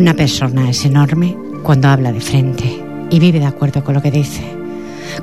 [0.00, 4.10] Una persona es enorme cuando habla de frente y vive de acuerdo con lo que
[4.10, 4.42] dice,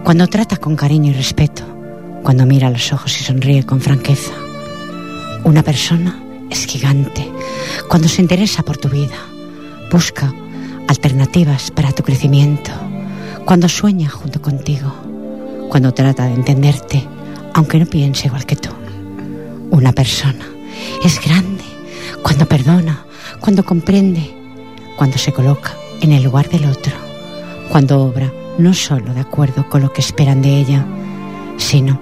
[0.04, 1.64] cuando trata con cariño y respeto,
[2.22, 4.34] cuando mira los ojos y sonríe con franqueza.
[5.44, 6.22] Una persona
[6.52, 7.28] es gigante
[7.88, 9.18] cuando se interesa por tu vida,
[9.92, 10.32] busca
[10.88, 12.72] alternativas para tu crecimiento,
[13.46, 14.94] cuando sueña junto contigo,
[15.70, 17.04] cuando trata de entenderte,
[17.56, 18.70] aunque no piense igual que tú.
[19.72, 20.46] Una persona
[21.04, 21.64] es grande
[22.22, 23.08] cuando perdona,
[23.40, 24.37] cuando comprende,
[24.98, 26.94] cuando se coloca en el lugar del otro,
[27.70, 30.86] cuando obra no solo de acuerdo con lo que esperan de ella,
[31.58, 32.02] sino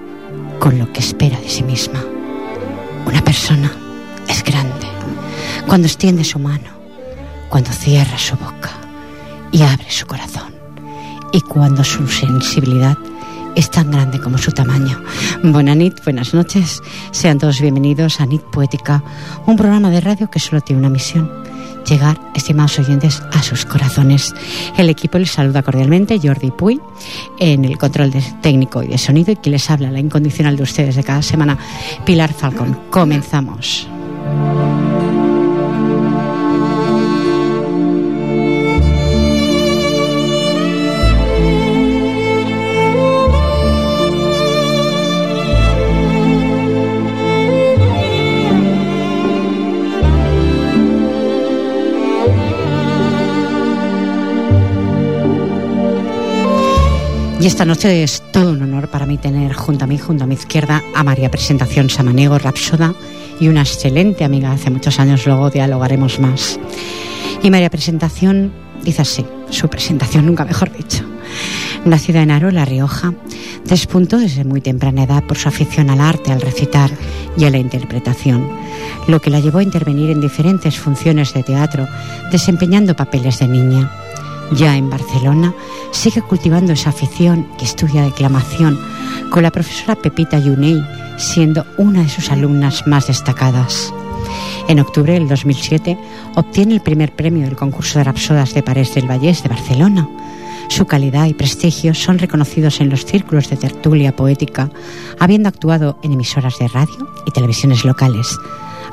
[0.59, 2.03] con lo que espera de sí misma.
[3.05, 3.71] Una persona
[4.27, 4.88] es grande
[5.67, 6.69] cuando extiende su mano,
[7.49, 8.71] cuando cierra su boca
[9.51, 10.55] y abre su corazón,
[11.33, 12.97] y cuando su sensibilidad
[13.55, 15.01] es tan grande como su tamaño.
[15.43, 16.81] Buenas buenas noches.
[17.11, 19.03] Sean todos bienvenidos a NIT Poética,
[19.45, 21.44] un programa de radio que solo tiene una misión
[21.86, 24.33] llegar, estimados oyentes, a sus corazones.
[24.78, 26.81] El equipo les saluda cordialmente, Jordi Puy,
[27.39, 30.63] en el control de técnico y de sonido, y que les habla la incondicional de
[30.63, 31.58] ustedes de cada semana,
[32.06, 32.80] Pilar Falcón.
[32.89, 33.88] Comenzamos.
[57.40, 60.28] Y esta noche es todo un honor para mí tener junto a mí, junto a
[60.28, 62.94] mi izquierda, a María Presentación Samaniego Rapsoda
[63.40, 66.59] y una excelente amiga hace muchos años, luego dialogaremos más.
[67.44, 68.53] Y María Presentación
[68.84, 71.03] dice así, su presentación nunca mejor dicho.
[71.84, 73.13] Nacida en Aro, La Rioja,
[73.66, 76.90] despuntó desde muy temprana edad por su afición al arte, al recitar
[77.38, 78.50] y a la interpretación,
[79.07, 81.88] lo que la llevó a intervenir en diferentes funciones de teatro,
[82.31, 83.91] desempeñando papeles de niña.
[84.51, 85.53] Ya en Barcelona
[85.91, 88.79] sigue cultivando esa afición y estudia declamación
[89.31, 90.83] con la profesora Pepita Yunei,
[91.17, 93.94] siendo una de sus alumnas más destacadas.
[94.67, 95.97] En octubre del 2007
[96.35, 100.07] obtiene el primer premio del concurso de Rapsodas de Parés del Vallés de Barcelona.
[100.69, 104.72] Su calidad y prestigio son reconocidos en los círculos de tertulia poética,
[105.19, 108.38] habiendo actuado en emisoras de radio y televisiones locales,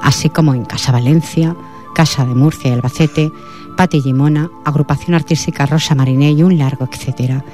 [0.03, 1.57] así como en Casa Valencia,
[1.95, 3.31] Casa de Murcia y Albacete,
[3.77, 7.45] Pati Gimona, Agrupación Artística Rosa Mariné y un largo etcétera.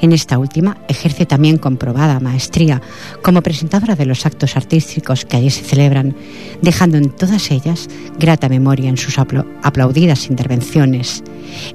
[0.00, 2.80] En esta última ejerce también comprobada maestría
[3.22, 6.16] como presentadora de los actos artísticos que allí se celebran,
[6.62, 11.22] dejando en todas ellas grata memoria en sus aplaudidas intervenciones.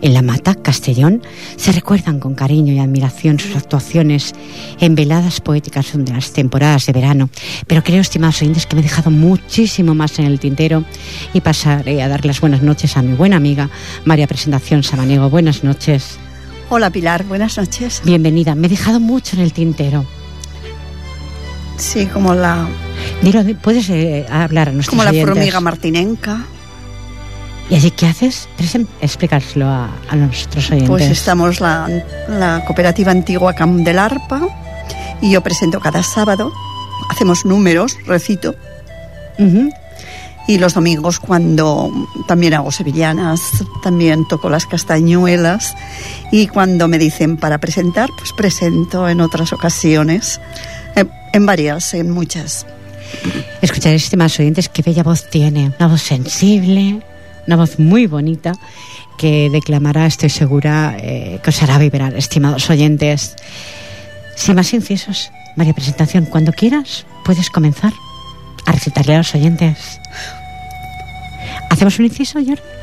[0.01, 1.21] En La Mata, Castellón,
[1.55, 4.33] se recuerdan con cariño y admiración sus actuaciones
[4.79, 7.29] en veladas poéticas de las temporadas de verano.
[7.67, 10.83] Pero creo, estimados oyentes, que me he dejado muchísimo más en el tintero
[11.33, 13.69] y pasaré a dar las buenas noches a mi buena amiga
[14.05, 15.29] María Presentación Samaniego.
[15.29, 16.17] Buenas noches.
[16.69, 18.01] Hola Pilar, buenas noches.
[18.03, 18.55] Bienvenida.
[18.55, 20.05] Me he dejado mucho en el tintero.
[21.77, 22.67] Sí, como la...
[23.21, 25.33] Dilo, ¿puedes eh, hablar a nuestros Como la oyentes?
[25.35, 26.45] formiga martinenca.
[27.69, 28.47] ¿Y allí qué haces?
[29.01, 30.89] Explícaselo a, a nuestros oyentes.
[30.89, 31.87] Pues estamos la,
[32.27, 34.41] la cooperativa antigua Camp del Arpa
[35.21, 36.51] y yo presento cada sábado.
[37.09, 38.55] Hacemos números, recito.
[39.39, 39.69] Ujú.
[40.47, 41.89] Y los domingos cuando
[42.27, 43.41] también hago sevillanas,
[43.81, 45.75] también toco las castañuelas
[46.31, 50.41] y cuando me dicen para presentar, pues presento en otras ocasiones,
[50.95, 52.65] en, en varias, en muchas.
[53.61, 55.71] Escucharéis, estimados oyentes, qué bella voz tiene.
[55.79, 57.01] Una voz sensible,
[57.47, 58.53] una voz muy bonita
[59.17, 63.35] que declamará, estoy segura, eh, que os hará vibrar, estimados oyentes.
[64.35, 67.93] Sin más incisos, María Presentación, cuando quieras, puedes comenzar
[68.65, 69.99] a recitarle a los oyentes.
[71.73, 72.82] ¿Hacemos un inciso, Jordi?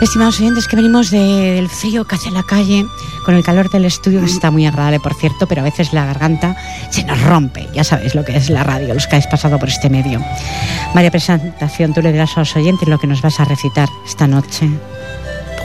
[0.00, 2.86] Estimados oyentes, que venimos del frío que hace en la calle,
[3.26, 6.56] con el calor del estudio, está muy agradable, por cierto, pero a veces la garganta
[6.90, 7.68] se nos rompe.
[7.74, 10.24] Ya sabéis lo que es la radio, los que habéis pasado por este medio.
[10.94, 14.26] María Presentación, tú le dirás a los oyentes lo que nos vas a recitar esta
[14.26, 14.70] noche.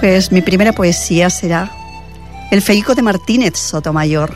[0.01, 1.71] Pues mi primera poesía será
[2.51, 4.35] El Feico de Martínez Sotomayor.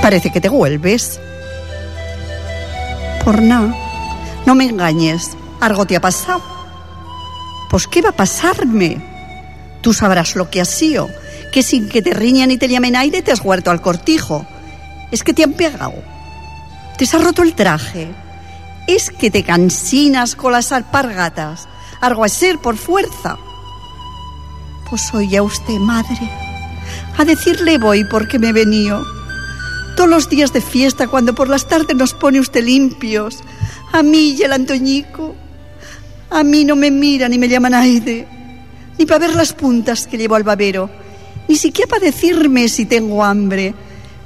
[0.00, 1.20] Parece que te vuelves.
[3.22, 3.74] Por nada.
[4.46, 5.36] No me engañes.
[5.60, 6.53] Algo te ha pasado.
[7.74, 9.02] Pues ¿qué va a pasarme?
[9.80, 11.10] Tú sabrás lo que ha sido,
[11.52, 14.46] que sin que te riñan y te llamen aire te has huerto al cortijo.
[15.10, 15.92] Es que te han pegado.
[16.96, 18.14] Te has roto el traje.
[18.86, 21.66] Es que te cansinas con las alpargatas.
[22.00, 23.38] Algo a ser por fuerza.
[24.88, 26.30] Pues oye usted, madre.
[27.18, 29.04] A decirle voy porque me he venido.
[29.96, 33.42] Todos los días de fiesta, cuando por las tardes nos pone usted limpios,
[33.92, 35.34] a mí y el Antoñico,
[36.34, 38.26] a mí no me mira ni me llaman Aide,
[38.98, 40.90] ni para ver las puntas que llevo al babero,
[41.46, 43.72] ni siquiera para decirme si tengo hambre.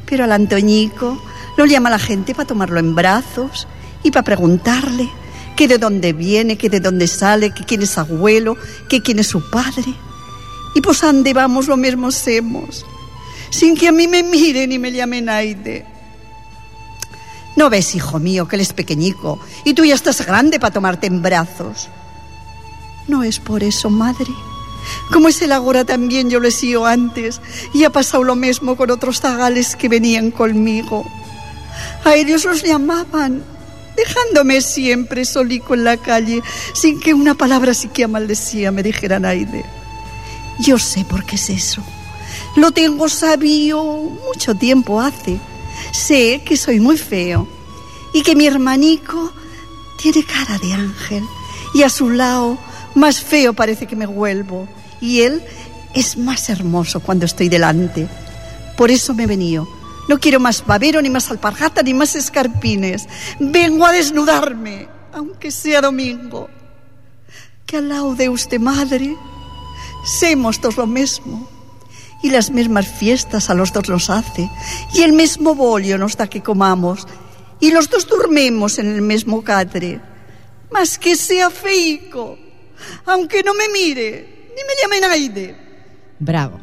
[0.06, 1.22] Pero al Antoñico
[1.58, 3.68] lo llama la gente para tomarlo en brazos
[4.02, 5.06] y para preguntarle
[5.54, 8.56] que de dónde viene, que de dónde sale, que quién es abuelo,
[8.88, 9.92] que quién es su padre.
[10.74, 12.86] Y pues ande vamos lo mismo hacemos,
[13.50, 15.97] sin que a mí me miren y me llamen Aide.
[17.56, 21.06] ¿No ves, hijo mío, que él es pequeñico y tú ya estás grande para tomarte
[21.06, 21.88] en brazos?
[23.08, 24.32] No es por eso, madre.
[25.12, 27.40] Como es el agora también yo lo he sido antes
[27.74, 31.04] y ha pasado lo mismo con otros zagales que venían conmigo.
[32.04, 33.42] A ellos los llamaban,
[33.96, 36.42] dejándome siempre solico en la calle,
[36.74, 39.64] sin que una palabra siquiera maldecía me dijeran Aide.
[40.60, 41.82] Yo sé por qué es eso.
[42.56, 43.82] Lo tengo sabido
[44.26, 45.38] mucho tiempo hace.
[45.92, 47.48] Sé que soy muy feo
[48.12, 49.32] y que mi hermanico
[50.00, 51.24] tiene cara de ángel
[51.74, 52.58] y a su lado
[52.94, 54.68] más feo parece que me vuelvo
[55.00, 55.42] y él
[55.94, 58.08] es más hermoso cuando estoy delante.
[58.76, 59.68] Por eso me he venido.
[60.08, 63.06] No quiero más babero, ni más alpargata, ni más escarpines.
[63.38, 66.48] Vengo a desnudarme, aunque sea domingo.
[67.66, 69.16] Que al lado de usted, madre,
[70.04, 71.57] semos todos lo mismo
[72.22, 74.48] y las mismas fiestas a los dos nos hace,
[74.94, 77.06] y el mismo bolio nos da que comamos,
[77.60, 80.00] y los dos dormimos en el mismo catre.
[80.70, 82.38] Mas que sea feico,
[83.06, 85.56] aunque no me mire, ni me llame Aide.
[86.18, 86.58] Bravo.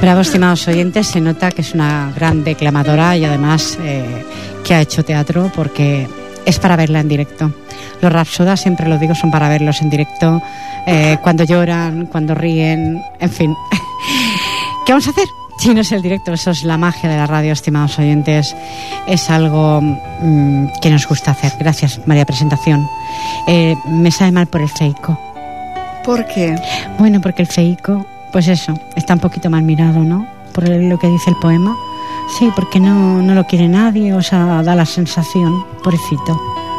[0.00, 4.24] Bravo, estimados oyentes, se nota que es una gran declamadora y además eh,
[4.62, 6.06] que ha hecho teatro porque
[6.44, 7.52] es para verla en directo.
[8.00, 10.42] Los rapsodas, siempre lo digo, son para verlos en directo,
[10.86, 13.54] eh, cuando lloran, cuando ríen, en fin.
[14.86, 15.26] ¿Qué vamos a hacer?
[15.58, 18.54] Si no es el directo, eso es la magia de la radio, estimados oyentes.
[19.06, 21.52] Es algo mmm, que nos gusta hacer.
[21.58, 22.86] Gracias, María Presentación.
[23.48, 25.18] Eh, me sabe mal por el feico.
[26.04, 26.54] ¿Por qué?
[26.98, 30.26] Bueno, porque el feico, pues eso, está un poquito mal mirado, ¿no?
[30.52, 31.74] Por lo que dice el poema.
[32.38, 36.38] Sí, porque no, no lo quiere nadie, o sea, da la sensación, pobrecito.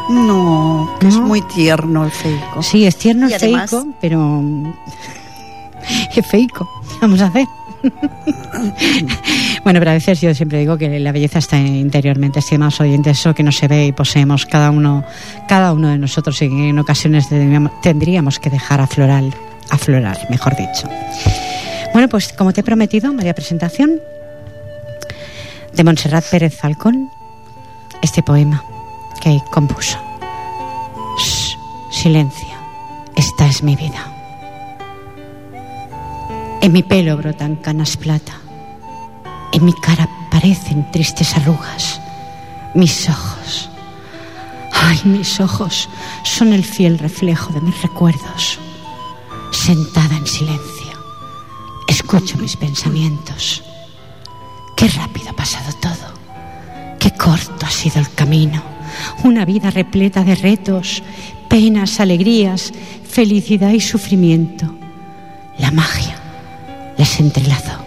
[0.09, 1.11] No, que ¿No?
[1.11, 2.63] es muy tierno el feico.
[2.63, 3.69] Sí, es tierno y el además...
[3.69, 4.41] feico, pero
[6.15, 6.69] es feico.
[7.01, 7.45] Vamos a hacer.
[9.63, 13.35] bueno, pero a veces yo siempre digo que la belleza está interiormente, estimados oyentes, eso
[13.35, 15.03] que no se ve y poseemos cada uno,
[15.47, 17.27] cada uno de nosotros y en ocasiones
[17.81, 19.23] tendríamos que dejar aflorar,
[19.69, 20.89] aflorar, mejor dicho.
[21.93, 23.99] Bueno, pues como te he prometido, María Presentación,
[25.73, 27.09] de Montserrat Pérez Falcón,
[28.01, 28.63] este poema
[29.19, 29.97] que compuso.
[31.17, 31.57] Shh,
[31.91, 32.47] silencio,
[33.15, 34.13] esta es mi vida.
[36.61, 38.33] En mi pelo brotan canas plata,
[39.53, 42.01] en mi cara parecen tristes arrugas,
[42.73, 43.69] mis ojos,
[44.73, 45.89] ay, mis ojos
[46.23, 48.59] son el fiel reflejo de mis recuerdos.
[49.51, 50.93] Sentada en silencio,
[51.87, 53.63] escucho mis pensamientos.
[54.75, 56.13] Qué rápido ha pasado todo,
[56.99, 58.76] qué corto ha sido el camino
[59.23, 61.03] una vida repleta de retos,
[61.47, 62.71] penas, alegrías,
[63.09, 64.73] felicidad y sufrimiento.
[65.57, 66.15] La magia
[66.97, 67.83] les entrelazó.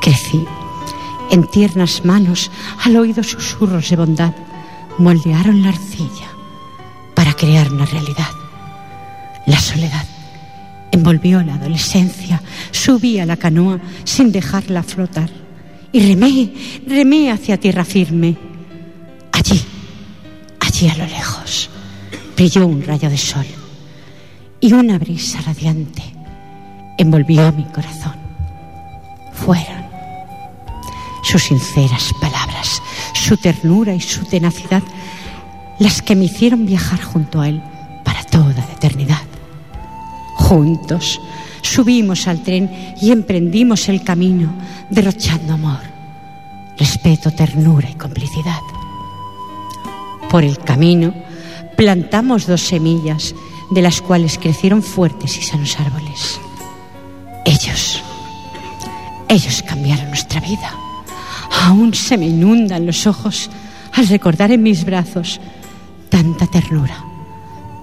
[0.00, 0.44] Crecí.
[1.30, 2.50] En tiernas manos,
[2.84, 4.32] al oído susurros de bondad,
[4.98, 6.28] moldearon la arcilla
[7.14, 8.30] para crear una realidad.
[9.46, 10.04] La soledad
[10.90, 12.40] envolvió la adolescencia,
[12.70, 15.30] subí a la canoa sin dejarla flotar
[15.92, 16.52] y remé,
[16.86, 18.36] remé hacia tierra firme.
[19.32, 19.60] Allí,
[20.78, 21.70] allí a lo lejos,
[22.36, 23.46] brilló un rayo de sol
[24.60, 26.02] y una brisa radiante
[26.96, 28.14] envolvió mi corazón.
[29.32, 29.84] Fueron
[31.24, 32.80] sus sinceras palabras,
[33.12, 34.82] su ternura y su tenacidad
[35.80, 37.60] las que me hicieron viajar junto a él
[38.04, 39.22] para toda la eternidad.
[40.36, 41.20] Juntos
[41.62, 44.52] subimos al tren y emprendimos el camino,
[44.90, 45.80] derrochando amor,
[46.76, 48.60] respeto, ternura y complicidad.
[50.30, 51.14] Por el camino
[51.76, 53.34] plantamos dos semillas
[53.70, 56.40] de las cuales crecieron fuertes y sanos árboles.
[57.44, 58.02] Ellos,
[59.28, 60.74] ellos cambiaron nuestra vida.
[61.64, 63.50] Aún se me inundan los ojos
[63.94, 65.40] al recordar en mis brazos
[66.08, 67.04] tanta ternura,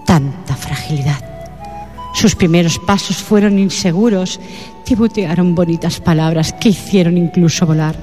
[0.06, 1.24] tanta fragilidad.
[2.14, 4.40] Sus primeros pasos fueron inseguros,
[4.86, 7.96] tibutearon bonitas palabras que hicieron incluso volar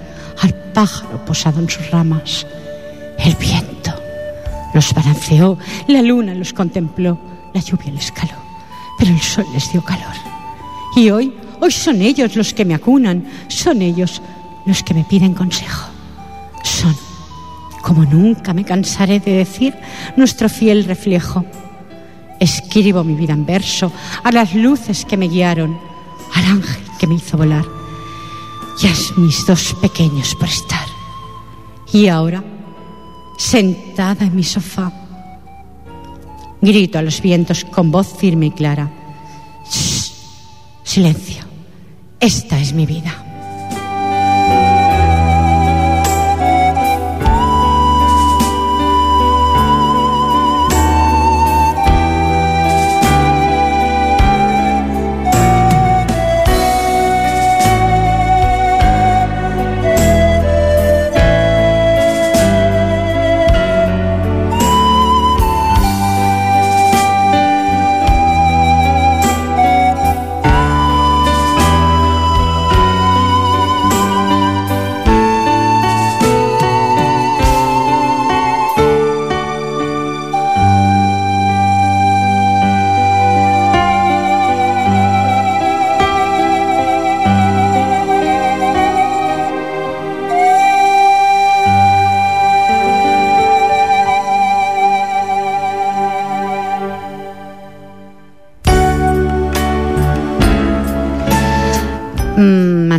[0.43, 2.47] al pájaro posado en sus ramas.
[3.19, 3.82] El viento
[4.75, 7.19] los balanceó, la luna los contempló,
[7.53, 8.35] la lluvia les caló,
[8.99, 10.15] pero el sol les dio calor.
[10.97, 14.21] Y hoy, hoy son ellos los que me acunan, son ellos
[14.67, 15.89] los que me piden consejo.
[16.63, 16.95] Son,
[17.83, 19.75] como nunca me cansaré de decir,
[20.17, 21.45] nuestro fiel reflejo.
[22.41, 25.79] Escribo mi vida en verso a las luces que me guiaron,
[26.35, 27.65] al ángel que me hizo volar
[28.81, 30.87] y a mis dos pequeños por estar.
[31.93, 32.43] Y ahora,
[33.43, 34.93] sentada en mi sofá,
[36.61, 38.89] grito a los vientos con voz firme y clara.
[39.69, 40.13] Shh,
[40.85, 41.45] silencio,
[42.21, 43.22] esta es mi vida.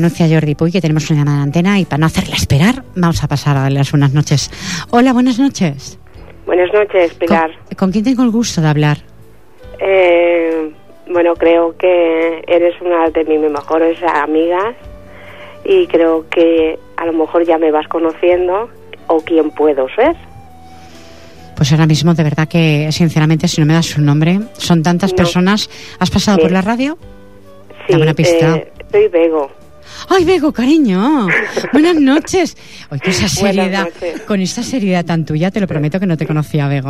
[0.04, 3.24] Anuncia Jordi Puy que tenemos una llamada de antena y para no hacerla esperar, vamos
[3.24, 4.52] a pasar a darle las buenas noches.
[4.92, 5.98] Hola, buenas noches.
[6.46, 7.52] Buenas noches, Pilar.
[7.70, 8.98] ¿Con, con quién tengo el gusto de hablar?
[9.80, 10.72] Eh,
[11.10, 14.76] bueno, creo que eres una de mis mejores amigas
[15.64, 18.70] y creo que a lo mejor ya me vas conociendo
[19.08, 20.16] o quién puedo ser.
[21.56, 25.12] Pues ahora mismo, de verdad que, sinceramente, si no me das su nombre, son tantas
[25.12, 25.16] No.
[25.18, 25.70] personas.
[26.00, 26.98] ¿Has pasado por la radio?
[27.86, 28.58] Sí, Dame una pista.
[28.58, 29.50] eh, soy Bego.
[30.10, 31.28] ¡Ay, Bego, cariño!
[31.72, 32.56] Buenas noches.
[32.90, 33.90] Oye, con esa seriedad,
[34.28, 36.90] con esta seriedad tan tuya, te lo prometo que no te conocía, Bego.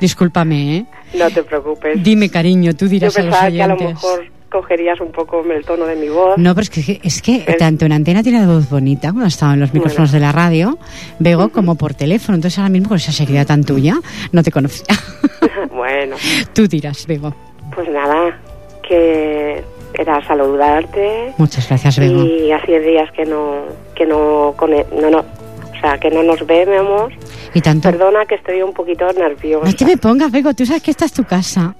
[0.00, 0.86] Discúlpame, ¿eh?
[1.14, 2.02] No te preocupes.
[2.02, 3.94] Dime, cariño, tú Yo dirás a los pensaba que a lo oyentes.
[3.94, 6.36] mejor cogerías un poco el tono de mi voz.
[6.36, 9.26] No, pero es que, es que Es- tanto en antena tiene la voz bonita cuando
[9.28, 10.12] estaba en los micrófonos Bueno.
[10.12, 10.78] de la radio,
[11.18, 12.34] Bego, como por teléfono.
[12.36, 13.94] Entonces ahora mismo con esa seriedad tan tuya,
[14.32, 14.84] no te conocía.
[15.74, 16.16] bueno,
[16.52, 17.34] Tú dirás, Bego.
[17.74, 18.38] pues nada,
[18.86, 19.64] que
[19.98, 22.22] era saludarte Muchas gracias, Bego.
[22.24, 23.62] y hacía días que no
[23.94, 27.12] que no, cone- no, no o sea, que no nos vemos.
[27.54, 27.90] Y tanto.
[27.90, 29.66] Perdona que estoy un poquito nerviosa.
[29.66, 31.74] No te me pongas, Bego, tú sabes que esta es tu casa.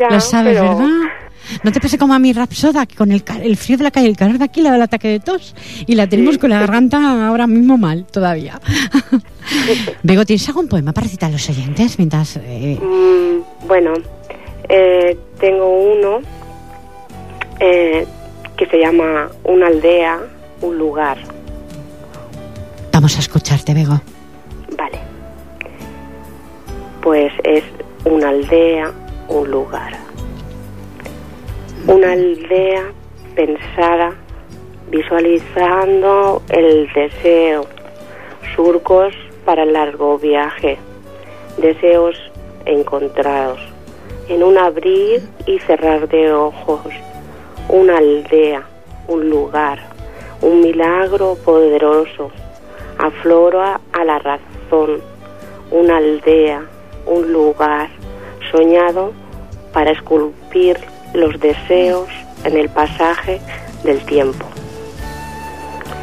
[0.00, 0.88] Ya, Lo sabes, pero- ¿verdad?
[1.64, 4.06] No te pase como a mi Rapsoda, que con el, el frío de la calle,
[4.06, 5.54] el calor de aquí, le da el ataque de tos.
[5.86, 6.40] Y la tenemos Sí.
[6.40, 8.58] con la garganta ahora mismo mal, todavía.
[10.02, 12.36] Bego, ¿tienes algún poema para recitar a los oyentes mientras...
[12.36, 13.92] eh, Mm, bueno,
[14.68, 16.20] eh, tengo uno
[17.64, 18.04] eh,
[18.56, 20.18] que se llama Una aldea,
[20.62, 21.16] un lugar.
[22.92, 24.00] vamos a escucharte, Bego?
[24.76, 24.98] Vale.
[27.02, 27.62] Pues es
[28.04, 28.90] una aldea,
[29.28, 29.92] un lugar.
[31.86, 32.92] Una aldea
[33.36, 34.12] pensada,
[34.90, 37.66] visualizando el deseo,
[38.56, 39.14] surcos
[39.44, 40.78] para el largo viaje,
[41.58, 42.16] deseos
[42.66, 43.60] encontrados,
[44.28, 46.82] en un abrir y cerrar de ojos,
[47.68, 48.62] una aldea,
[49.08, 49.80] un lugar,
[50.40, 52.30] un milagro poderoso,
[52.98, 55.00] aflora a la razón,
[55.70, 56.64] una aldea,
[57.06, 57.88] un lugar
[58.50, 59.12] soñado
[59.72, 60.78] para esculpir
[61.14, 62.08] los deseos
[62.44, 63.40] en el pasaje
[63.84, 64.46] del tiempo.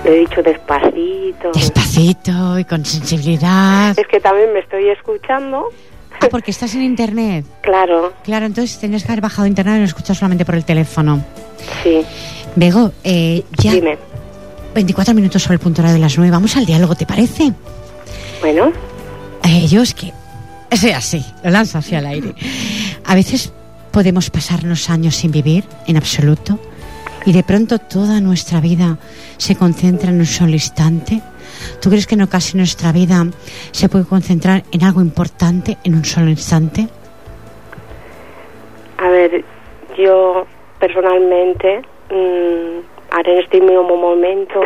[0.03, 1.51] Lo he dicho despacito.
[1.53, 3.97] Despacito y con sensibilidad.
[3.97, 5.67] Es que también me estoy escuchando.
[6.21, 7.45] Ah, porque estás en internet.
[7.61, 11.23] Claro, Claro, entonces tendrías que haber bajado internet y lo escuchas solamente por el teléfono.
[11.83, 12.01] sí.
[12.55, 13.97] Bego, eh, ya Dime.
[14.73, 16.31] 24 minutos sobre el punto hora de las 9.
[16.31, 17.53] Vamos al diálogo, ¿te parece?
[18.41, 18.71] Bueno,
[19.43, 20.11] Eh, yo es que
[20.71, 22.35] Ese así, lo lanzo hacia el aire.
[23.05, 23.51] A veces
[23.91, 26.59] podemos pasarnos años sin vivir en absoluto
[27.25, 28.97] y de pronto toda nuestra vida
[29.37, 31.21] se concentra en un solo instante.
[31.81, 33.25] ¿Tú crees que en ocasiones nuestra vida
[33.71, 36.87] se puede concentrar en algo importante en un solo instante?
[38.97, 39.43] A ver,
[39.97, 40.45] yo
[40.79, 42.79] personalmente, mmm,
[43.11, 44.61] ahora en este mismo momento,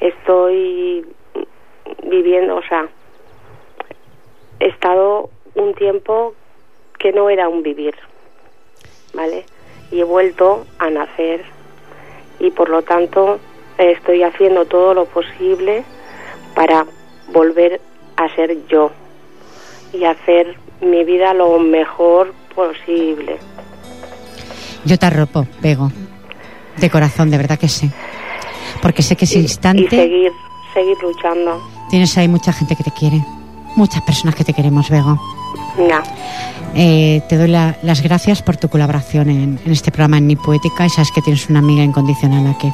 [0.00, 1.06] estoy
[2.04, 2.88] viviendo, o sea,
[4.60, 6.34] he estado un tiempo
[6.98, 7.94] que no era un vivir,
[9.14, 9.44] ¿vale?
[9.90, 11.44] Y he vuelto a nacer
[12.38, 13.38] y por lo tanto
[13.78, 15.84] estoy haciendo todo lo posible
[16.54, 16.86] para
[17.32, 17.80] volver
[18.16, 18.90] a ser yo
[19.92, 23.38] y hacer mi vida lo mejor posible.
[24.84, 25.90] Yo te arropo, Pego,
[26.76, 27.90] de corazón, de verdad que sí.
[28.80, 29.82] Porque sé que ese y, instante...
[29.82, 30.32] Y seguir,
[30.74, 31.62] seguir luchando.
[31.90, 33.24] Tienes ahí mucha gente que te quiere.
[33.76, 35.18] Muchas personas que te queremos, Bego.
[35.88, 36.02] Ya.
[36.74, 40.36] Eh, te doy la, las gracias por tu colaboración en, en, este programa en Ni
[40.36, 42.72] Poética y sabes que tienes una amiga incondicional aquí.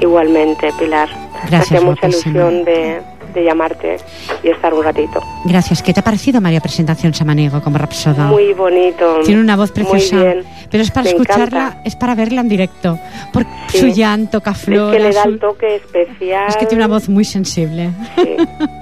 [0.00, 1.29] Igualmente, Pilar.
[1.48, 1.72] Gracias.
[1.72, 3.00] Hace mucha ilusión de,
[3.34, 3.96] de, llamarte
[4.42, 5.20] y estar un ratito.
[5.44, 5.82] Gracias.
[5.82, 8.26] ¿Qué te ha parecido María Presentación Samaniego como Rapsoda?
[8.26, 9.20] Muy bonito.
[9.24, 10.16] Tiene una voz preciosa.
[10.16, 10.44] Muy bien.
[10.70, 11.82] Pero es para Me escucharla, encanta.
[11.84, 12.98] es para verla en directo.
[13.32, 13.78] Por Sí.
[13.78, 14.90] su llanto, caflora.
[14.96, 16.48] Es que le da su- el toque especial.
[16.48, 17.90] es que tiene una voz muy sensible.
[18.16, 18.36] Sí.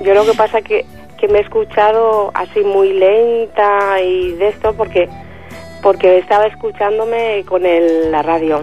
[0.05, 0.85] Yo lo que pasa que
[1.19, 5.09] que me he escuchado así muy lenta y de esto porque
[5.83, 8.61] porque estaba escuchándome con el, la radio.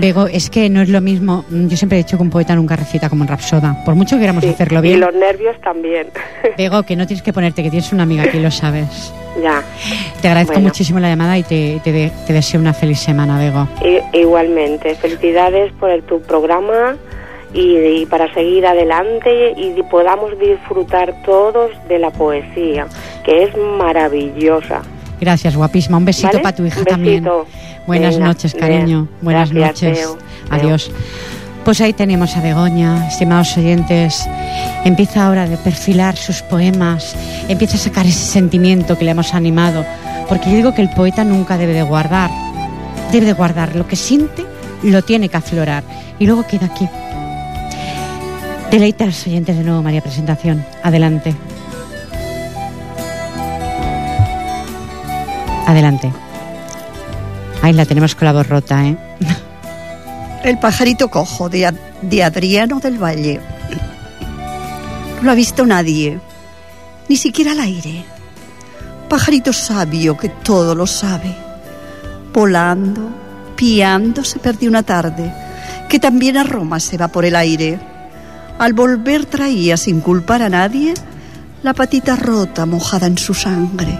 [0.00, 1.44] Bego, es que no es lo mismo.
[1.50, 3.82] Yo siempre he dicho que un poeta nunca recita como un rapsoda.
[3.84, 4.50] Por mucho que queramos Sí.
[4.50, 5.00] hacerlo Y bien.
[5.00, 6.08] los nervios también.
[6.58, 9.12] Bego, que no tienes que ponerte, que tienes una amiga aquí, lo sabes.
[9.42, 9.62] ya.
[10.20, 10.68] Te agradezco Bueno.
[10.68, 13.68] muchísimo la llamada y te, te, de- te deseo una feliz semana, Bego.
[13.84, 14.94] I- igualmente.
[14.96, 16.96] Felicidades por el- tu programa
[17.54, 22.86] y, y para seguir adelante y di- podamos disfrutar todos de la poesía,
[23.24, 24.82] que es maravillosa.
[25.20, 25.96] Gracias, guapísima.
[25.98, 26.40] Un besito ¿vale?
[26.40, 27.24] para tu hija Un también.
[27.88, 28.66] Buenas Venga, noches, bien.
[28.66, 29.08] cariño.
[29.22, 29.98] Buenas Gracias, noches.
[29.98, 30.18] Teo.
[30.50, 30.90] Adiós.
[31.64, 34.28] Pues ahí tenemos a Begoña, estimados oyentes.
[34.84, 37.16] Empieza ahora a perfilar sus poemas,
[37.48, 39.86] empieza a sacar ese sentimiento que le hemos animado.
[40.28, 42.30] Porque yo digo que el poeta nunca debe de guardar,
[43.10, 44.44] debe de guardar lo que siente,
[44.82, 45.82] lo tiene que aflorar.
[46.18, 46.86] Y luego queda aquí.
[48.70, 50.62] Deleita a los oyentes de nuevo, María Presentación.
[50.82, 51.34] Adelante.
[55.66, 56.12] Adelante.
[57.62, 58.96] Ahí la tenemos con la voz rota, ¿eh?
[60.44, 63.40] El pajarito cojo de, de Adriano del Valle.
[65.18, 66.20] No lo ha visto nadie,
[67.08, 68.04] ni siquiera al aire.
[69.08, 71.34] Pajarito sabio que todo lo sabe.
[72.32, 73.10] Volando,
[73.56, 75.32] piando, se perdió una tarde,
[75.88, 77.80] que también a Roma se va por el aire.
[78.58, 80.94] Al volver traía, sin culpar a nadie,
[81.62, 83.98] la patita rota mojada en su sangre.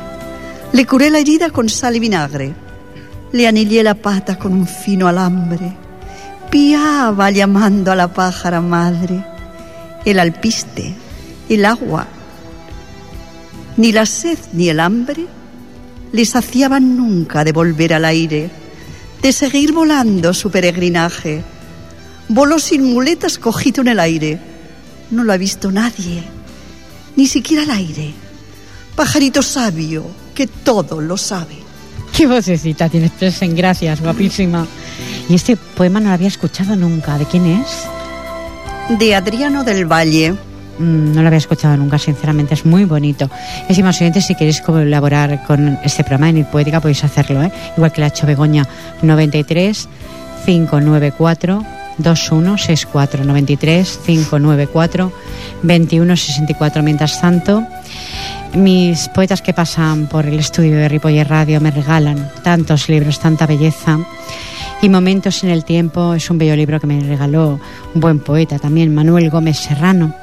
[0.72, 2.67] Le curé la herida con sal y vinagre.
[3.32, 5.76] Le anillé la pata con un fino alambre.
[6.50, 9.24] Piaba llamando a la pájara madre.
[10.04, 10.94] El alpiste,
[11.48, 12.06] el agua,
[13.76, 15.26] ni la sed ni el hambre
[16.12, 18.50] le saciaban nunca de volver al aire,
[19.22, 21.44] de seguir volando su peregrinaje.
[22.28, 24.40] Voló sin muletas cogido en el aire.
[25.10, 26.22] No lo ha visto nadie,
[27.16, 28.12] ni siquiera al aire.
[28.96, 31.67] Pajarito sabio que todo lo sabe.
[32.18, 33.54] Qué vocecita tienes, Presen.
[33.54, 34.66] Gracias, guapísima.
[35.28, 37.16] Y este poema no lo había escuchado nunca.
[37.16, 37.85] ¿De quién es?
[38.98, 40.33] De Adriano del Valle.
[40.33, 42.54] Mm, no lo había escuchado nunca, sinceramente.
[42.54, 43.31] Es muy bonito.
[43.68, 47.52] Estimados oyentes, si queréis colaborar con este programa en Poética, podéis hacerlo, ¿eh?
[47.76, 48.66] Igual que la ha hecho Begoña.
[49.02, 49.88] 93
[50.44, 51.64] 594
[51.98, 55.12] 2164 93 594
[55.62, 57.64] 2164 Mientras tanto,
[58.54, 63.46] mis poetas que pasan por el estudio de Ripoller Radio me regalan tantos libros, tanta
[63.46, 63.98] belleza
[64.80, 66.14] y momentos en el tiempo.
[66.14, 67.61] Es un bello libro que me regaló
[67.94, 70.14] un buen poeta también, Manuel Gómez Serrano.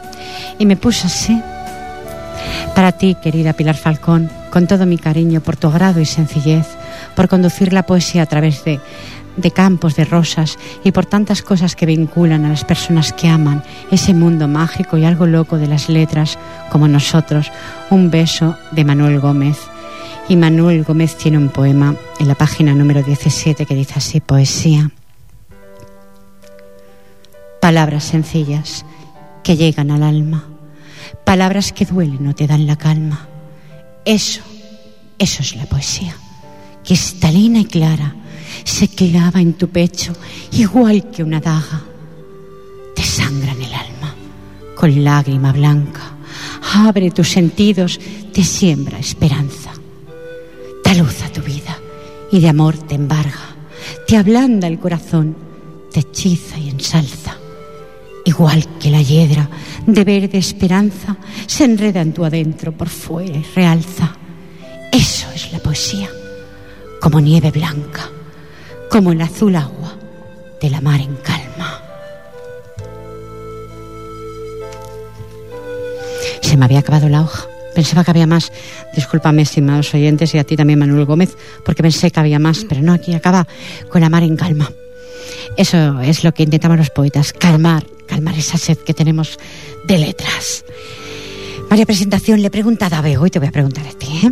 [0.58, 1.42] Y me puso así.
[2.74, 6.66] Para ti, querida Pilar Falcón, con todo mi cariño por tu grado y sencillez,
[7.16, 8.80] por conducir la poesía a través de,
[9.38, 13.64] de campos de rosas y por tantas cosas que vinculan a las personas que aman
[13.92, 16.38] ese mundo mágico y algo loco de las letras
[16.72, 17.52] como nosotros.
[17.90, 19.58] Un beso de Manuel Gómez.
[20.28, 24.90] Y Manuel Gómez tiene un poema en la página número 17 que dice así, poesía.
[27.62, 28.86] Palabras sencillas
[29.44, 30.44] que llegan al alma,
[31.24, 33.28] palabras que duelen o te dan la calma.
[34.06, 34.42] Eso,
[35.20, 36.16] eso es la poesía,
[36.84, 38.16] cristalina y clara,
[38.64, 40.14] se clava en tu pecho
[40.52, 41.84] igual que una daga,
[42.96, 44.16] te sangra en el alma
[44.76, 46.02] con lágrima blanca.
[46.74, 48.00] abre tus sentidos,
[48.34, 49.72] te siembra esperanza.
[50.84, 51.78] Da luz a tu vida
[52.32, 53.56] y de amor te embarga,
[54.06, 55.36] te ablanda el corazón,
[55.92, 57.38] te hechiza y ensalza.
[58.26, 59.50] Igual que la hiedra
[59.86, 64.16] de verde esperanza se enreda en tu adentro, por fuera y realza.
[64.92, 66.10] Eso es la poesía,
[67.00, 68.10] como nieve blanca,
[68.96, 69.94] como el azul agua
[70.62, 71.82] de la mar en calma.
[76.42, 77.46] Se me había acabado la hoja.
[77.74, 78.54] Pensaba que había más.
[78.96, 82.82] Discúlpame, estimados oyentes, y a ti también, Manuel Gómez, porque pensé que había más, pero
[82.82, 83.46] no, aquí acaba
[83.90, 84.72] con la mar en calma.
[85.58, 89.38] Eso es lo que intentamos los poetas, calmar, calmar esa sed que tenemos
[89.84, 90.64] de letras.
[91.70, 94.22] María Presentación, le pregunta a Bego y te voy a preguntar a ti.
[94.24, 94.32] ¿eh?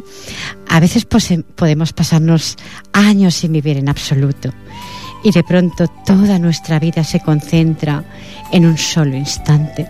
[0.69, 2.58] A veces podemos pasarnos
[2.93, 4.52] años sin vivir en absoluto
[5.24, 8.04] y de pronto toda nuestra vida se concentra
[8.52, 9.88] en un solo instante.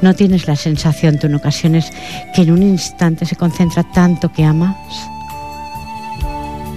[0.00, 1.92] ¿No tienes la sensación tú en ocasiones
[2.34, 4.76] que en un instante se concentra tanto que amas?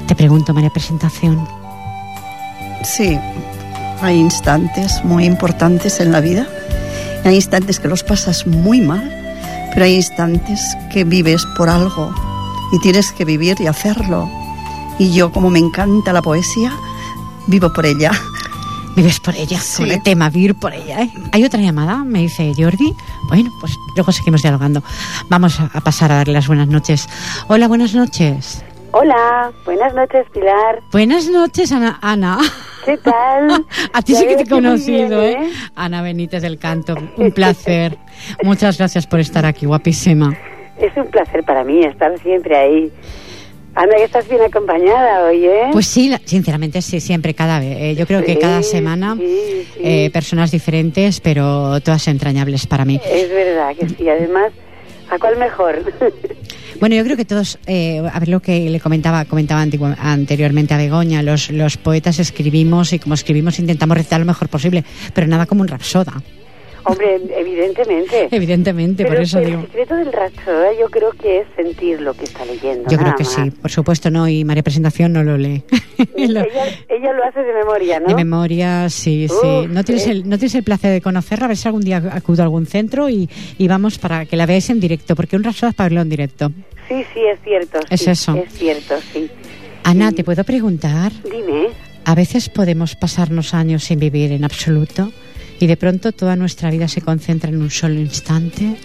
[0.07, 1.47] Te pregunto, María Presentación.
[2.83, 3.17] Sí,
[4.01, 6.45] hay instantes muy importantes en la vida.
[7.23, 9.22] Hay instantes que los pasas muy mal,
[9.73, 12.13] pero hay instantes que vives por algo
[12.71, 14.29] y tienes que vivir y hacerlo.
[14.99, 16.71] Y yo, como me encanta la poesía,
[17.47, 18.11] vivo por ella.
[18.95, 19.89] Vives por ella, Sí.
[19.89, 21.01] el tema, vivir por ella.
[21.01, 21.11] ¿eh?
[21.31, 22.93] Hay otra llamada, me dice Jordi.
[23.27, 24.83] Bueno, pues luego seguimos dialogando.
[25.29, 27.09] Vamos a pasar a darle las buenas noches.
[27.47, 28.63] Hola, buenas noches.
[28.91, 30.79] Hola, buenas noches, Pilar.
[30.91, 31.97] Buenas noches, Ana.
[32.03, 32.37] Ana.
[32.85, 33.65] ¿Qué tal?
[33.93, 35.51] A ti Ya sí que te he conocido, bien, ¿eh?
[35.75, 36.95] Ana Benítez del Canto.
[37.17, 37.97] Un placer.
[38.43, 40.37] Muchas gracias por estar aquí, guapísima.
[40.79, 42.91] Es un placer para mí estar siempre ahí.
[43.75, 45.69] Anda, que estás bien acompañada hoy, ¿eh?
[45.71, 47.75] Pues sí, sinceramente sí, siempre, cada vez.
[47.79, 49.79] eh, yo creo que cada semana sí, sí.
[49.83, 52.99] eh, personas diferentes, pero todas entrañables para mí.
[53.03, 54.51] Es verdad que sí, además,
[55.09, 55.81] ¿a cuál mejor?
[56.79, 60.77] Bueno, yo creo que todos, eh, a ver lo que le comentaba, comentaba anteriormente a
[60.77, 64.83] Begoña, los, los poetas escribimos y como escribimos intentamos recitar lo mejor posible,
[65.13, 66.11] pero nada como un rapsoda,
[66.85, 68.27] Hombre, evidentemente.
[68.31, 69.61] evidentemente, Pero por eso el digo.
[69.61, 72.89] secreto del rapsoda yo creo que es sentir lo que está leyendo.
[72.89, 73.33] Yo creo que más.
[73.33, 75.63] sí, por supuesto no, y María Presentación no lo lee.
[76.17, 76.45] Ella,
[76.89, 78.07] ella lo hace de memoria, ¿no?
[78.07, 79.33] De memoria, sí, sí.
[79.63, 80.11] Uf, ¿No tienes, eh.
[80.11, 81.45] el, ¿No tienes el placer de conocerla?
[81.45, 84.45] A ver si algún día acudo a algún centro y, y vamos para que la
[84.45, 86.49] veáis en directo, porque un rapsoda es para verlo en directo.
[86.89, 87.79] Sí, sí, es cierto.
[87.89, 88.35] Es sí, eso.
[88.35, 89.29] Es cierto, sí.
[89.83, 90.15] Ana, Sí.
[90.17, 91.11] ¿te puedo preguntar?
[91.23, 91.67] Dime.
[92.05, 95.11] A veces podemos pasarnos años sin vivir en absoluto
[95.63, 98.75] y de pronto toda nuestra vida se concentra en un solo instante.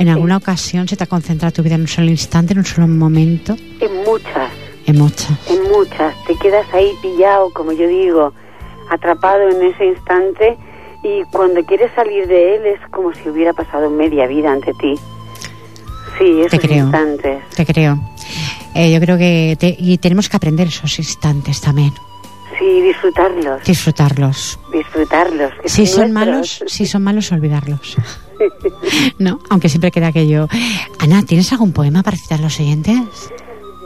[0.00, 2.88] ¿En alguna ocasión se te concentra tu vida en un solo instante, en un solo
[2.88, 3.54] momento?
[3.80, 4.50] En muchas.
[4.86, 5.30] En muchas.
[5.48, 6.12] en muchas.
[6.26, 8.32] Te quedas ahí pillado, como yo digo,
[8.90, 10.56] atrapado en ese instante
[11.04, 14.94] y cuando quieres salir de él es como si hubiera pasado media vida ante ti.
[16.18, 16.84] Sí, esos Te creo.
[16.86, 17.44] instantes.
[17.54, 18.00] Te creo.
[18.74, 21.92] Eh, yo creo que te- y tenemos que aprender esos instantes también,
[22.60, 24.58] Sí, disfrutarlos, disfrutarlos.
[24.72, 25.52] disfrutarlos.
[25.62, 26.60] que Si son nuestros.
[26.60, 27.96] malos, si son malos, olvidarlos.
[29.18, 30.46] no, aunque siempre queda aquello.
[30.98, 32.98] Ana, ¿tienes algún poema para citar los oyentes?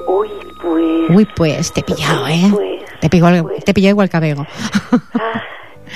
[0.08, 0.28] Uy,
[0.60, 1.10] pues...
[1.16, 2.48] Uy, pues te he pillado, ¿eh?
[2.50, 3.64] Pues, Te pilló, pues.
[3.64, 4.42] te pilló igual que a Bego.
[5.14, 5.42] ah,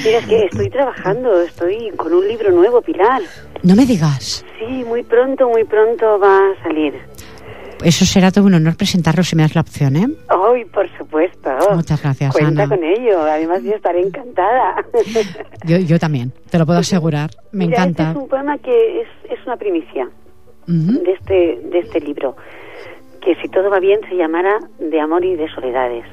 [0.04, 3.22] mira, es que estoy trabajando, estoy con un libro nuevo, Pilar.
[3.62, 4.44] no me digas.
[4.58, 6.94] Sí, muy pronto, muy pronto va a salir.
[7.82, 10.06] Eso será todo un honor presentarlo si me das la opción, ¿eh?
[10.28, 10.88] Ay, por
[11.74, 12.76] Muchas gracias, Cuenta Ana.
[12.76, 13.20] con ello.
[13.22, 14.84] Además, yo estaré encantada.
[15.64, 17.30] Yo, yo también, te lo puedo asegurar.
[17.52, 18.02] Me Mira, encanta.
[18.08, 20.08] Este es un poema que es, es una primicia
[20.66, 22.37] de este, de este libro,
[23.22, 26.04] que si todo va bien se llamará De amor y de soledades.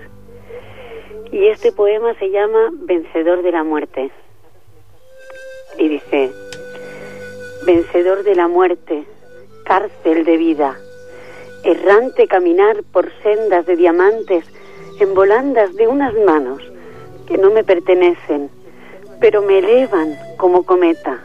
[1.31, 4.11] Y este poema se llama Vencedor de la muerte.
[5.77, 6.31] Y dice,
[7.65, 9.05] Vencedor de la muerte,
[9.65, 10.75] cárcel de vida,
[11.63, 14.45] errante caminar por sendas de diamantes
[14.99, 16.61] en volandas de unas manos
[17.27, 18.49] que no me pertenecen,
[19.19, 21.19] pero me elevan como cometa.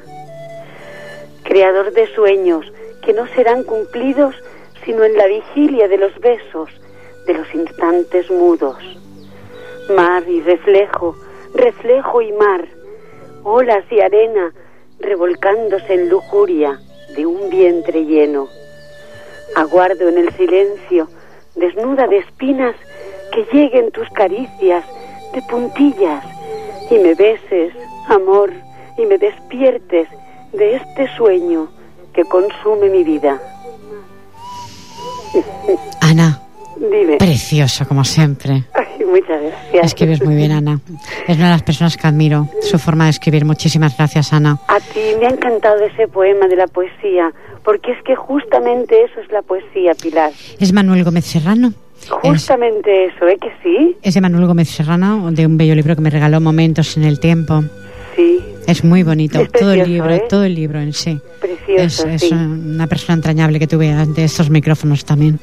[1.44, 2.70] Creador de sueños
[3.02, 4.34] que no serán cumplidos
[4.84, 6.70] sino en la vigilia de los besos,
[7.26, 8.78] de los instantes mudos.
[9.94, 11.16] Mar y reflejo,
[11.54, 12.66] reflejo y mar,
[13.44, 14.52] olas y arena
[14.98, 16.78] revolcándose en lujuria
[17.16, 18.48] de un vientre lleno.
[19.56, 21.08] Aguardo en el silencio,
[21.56, 22.76] desnuda de espinas,
[23.32, 24.84] que lleguen tus caricias
[25.32, 26.24] de puntillas
[26.90, 27.72] y me beses,
[28.08, 28.52] amor,
[28.98, 30.08] y me despiertes
[30.52, 31.68] de este sueño
[32.12, 33.40] que consume mi vida.
[36.00, 36.40] Ana,
[36.76, 37.16] Dime.
[37.18, 38.64] precioso como siempre.
[38.74, 39.86] Ay, muchas gracias.
[39.86, 40.80] Escribes muy bien, Ana.
[41.28, 43.44] Es una de las personas que admiro, su forma de escribir.
[43.44, 44.58] Muchísimas gracias, Ana.
[44.66, 47.32] A ti me ha encantado ese poema de la poesía,
[47.64, 50.32] porque es que justamente eso es la poesía, Pilar.
[50.58, 51.72] ¿Es Manuel Gómez Serrano?
[52.08, 53.36] Justamente eso, ¿eh?
[53.40, 53.96] Que sí.
[54.02, 57.20] Es de Manuel Gómez Serrano, de un bello libro que me regaló Momentos en el
[57.20, 57.62] Tiempo.
[58.16, 58.40] Sí.
[58.66, 60.24] Es muy bonito, Es todo el precioso, libro, ¿eh?
[60.28, 61.18] todo el libro en sí.
[61.40, 62.34] Precioso, es es sí.
[62.34, 65.38] una persona entrañable que tuve ante estos micrófonos también.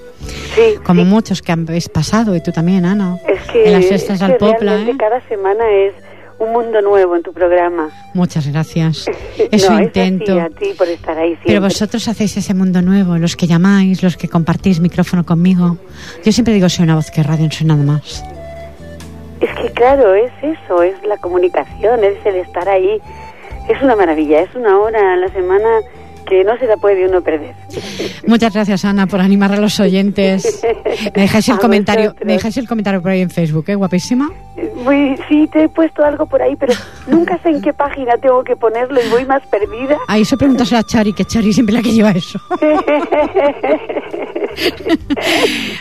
[0.56, 1.08] Sí, Como sí.
[1.08, 3.18] muchos que habéis pasado, y tú también, Ana.
[3.28, 4.96] Es que, en las fiestas es al Popla, ¿eh?
[4.98, 5.94] cada semana es
[6.40, 7.90] un mundo nuevo en tu programa.
[8.14, 9.10] Muchas gracias.
[9.52, 10.38] Eso no, intento.
[10.38, 11.48] Es así, a ti por estar ahí siempre.
[11.48, 15.78] Pero vosotros hacéis ese mundo nuevo, los que llamáis, los que compartís micrófono conmigo.
[16.24, 18.24] Yo siempre digo, soy una voz que radio, no soy nada más.
[19.40, 23.00] Es que claro, es eso, es la comunicación, es el estar ahí.
[23.70, 25.68] Es una maravilla, es una hora a la semana
[26.28, 27.54] que no se la puede uno perder.
[28.28, 30.62] Muchas gracias, Ana, por animar a los oyentes.
[31.16, 32.26] Me dejáis el A comentario, vosotros.
[32.28, 33.76] me dejáis el comentario por ahí en Facebook, ¿eh?
[33.76, 34.30] Guapísima.
[34.84, 36.74] Muy, sí, te he puesto algo por ahí, pero
[37.08, 39.98] nunca sé en qué página tengo que ponerlo y voy más perdida.
[40.08, 42.40] Ahí eso preguntas a Chari, que Chari siempre la que lleva eso.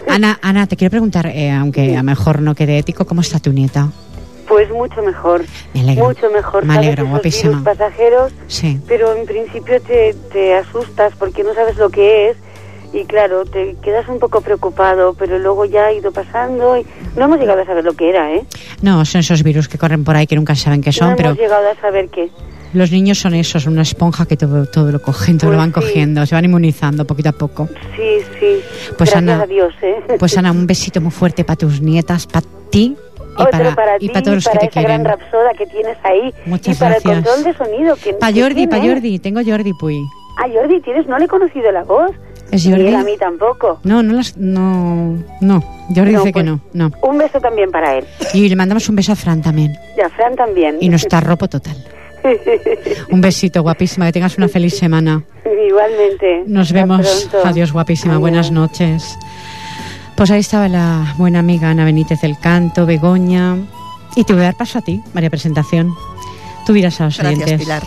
[0.09, 3.39] Ana, Ana, te quiero preguntar, eh, aunque a lo mejor no quede ético, ¿cómo está
[3.39, 3.89] tu nieta?
[4.57, 5.43] Pues mucho mejor.
[5.75, 6.07] Me alegro.
[6.07, 6.65] Mucho mejor.
[6.65, 7.63] Me Sabes alegro, esos guapísima.
[7.63, 8.81] pasajeros, Sí.
[8.89, 12.39] pero en principio te, te asustas porque no sabes lo que es
[12.95, 17.27] y claro, te quedas un poco preocupado, pero luego ya ha ido pasando y no
[17.27, 18.47] hemos llegado a saber lo que era, ¿eh?
[18.81, 21.29] No, son esos virus que corren por ahí que nunca saben qué son, no pero
[21.31, 22.31] hemos llegado a saber qué.
[22.73, 25.75] los niños son esos, una esponja que todo, todo lo cogen, todo lo Pues van
[25.75, 25.87] sí.
[25.87, 27.69] cogiendo, se van inmunizando poquito a poco.
[27.95, 28.63] Sí, sí.
[28.97, 30.17] Pues, Gracias Ana, a Dios, ¿eh?
[30.19, 32.97] Pues Ana, un besito muy fuerte para tus nietas, para ti
[33.39, 35.21] y Otro para, para y ti, para todos los para que te esa gran quieren.
[35.21, 36.33] rapsoda que tienes ahí.
[36.47, 37.17] Muchas y para gracias.
[37.19, 37.97] el control de sonido.
[37.97, 38.83] que Para que Jordi, para.
[38.83, 40.01] Jordi, tengo Jordi Puy.
[40.39, 41.07] Ah, Jordi, ¿tienes?
[41.07, 42.11] No le he conocido la voz.
[42.51, 42.87] ¿Es Jordi?
[42.87, 43.81] él a mí tampoco.
[43.85, 45.61] No, no las, no, no.
[45.95, 46.91] Jordi No, dice que pues, no, no.
[47.03, 48.05] Un beso también para él.
[48.35, 49.73] Y le mandamos un beso a Fran también.
[49.97, 50.77] Y a Fran también.
[50.81, 51.77] Y no está ropo total.
[53.11, 55.23] Un besito, guapísima, que tengas una feliz semana.
[55.69, 56.43] Igualmente.
[56.47, 57.29] Nos vemos.
[57.31, 57.49] pronto.
[57.49, 58.15] Adiós, guapísima.
[58.15, 58.21] Adiós.
[58.21, 59.17] Buenas noches.
[60.17, 63.59] Pues ahí estaba la buena amiga Ana Benítez del Canto, Begoña.
[64.17, 65.95] Y te voy a dar paso a ti, María Presentación.
[66.65, 67.61] Tú dirás a los Gracias, oyentes.
[67.61, 67.83] Pilar.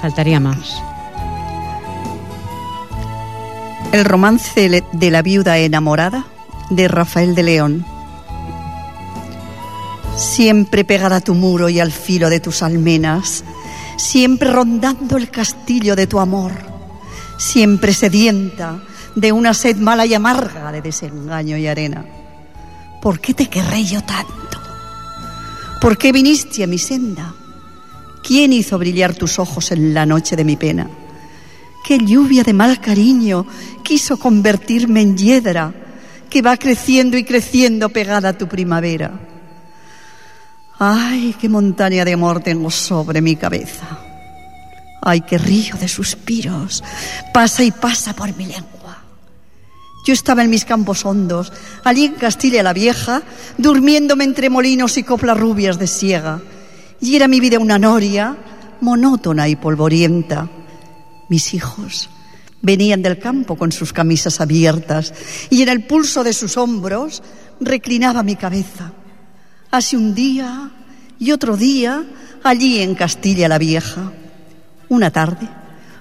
[0.00, 0.82] Faltaría más.
[3.92, 6.26] El romance de la viuda enamorada
[6.68, 7.86] de Rafael de León.
[10.16, 13.44] Siempre pegada a tu muro y al filo de tus almenas,
[13.96, 16.52] siempre rondando el castillo de tu amor,
[17.38, 18.82] siempre sedienta
[19.20, 22.04] de una sed mala y amarga de desengaño y arena.
[23.02, 24.60] ¿Por qué te querré yo tanto?
[25.80, 27.34] ¿Por qué viniste a mi senda?
[28.22, 30.88] ¿Quién hizo brillar tus ojos en la noche de mi pena?
[31.84, 33.46] ¿Qué lluvia de mal cariño
[33.82, 35.72] quiso convertirme en hiedra
[36.28, 39.18] que va creciendo y creciendo pegada a tu primavera?
[40.78, 43.98] Ay, qué montaña de amor tengo sobre mi cabeza.
[45.00, 46.84] Ay, qué río de suspiros
[47.32, 48.77] pasa y pasa por mi lengua.
[50.04, 51.52] Yo estaba en mis campos hondos,
[51.84, 53.22] allí en Castilla la Vieja,
[53.58, 56.40] durmiéndome entre molinos y coplas rubias de siega.
[57.00, 58.36] Y era mi vida una noria,
[58.80, 60.48] monótona y polvorienta.
[61.28, 62.08] Mis hijos
[62.60, 65.12] venían del campo con sus camisas abiertas
[65.50, 67.22] y en el pulso de sus hombros
[67.60, 68.92] reclinaba mi cabeza.
[69.70, 70.70] Hace un día
[71.18, 72.04] y otro día
[72.42, 74.12] allí en Castilla la Vieja.
[74.88, 75.48] Una tarde,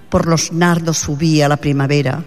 [0.10, 2.24] por los nardos subía la primavera.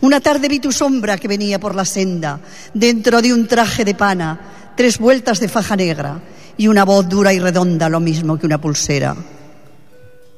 [0.00, 2.40] Una tarde vi tu sombra que venía por la senda,
[2.72, 6.20] dentro de un traje de pana, tres vueltas de faja negra
[6.56, 9.16] y una voz dura y redonda, lo mismo que una pulsera.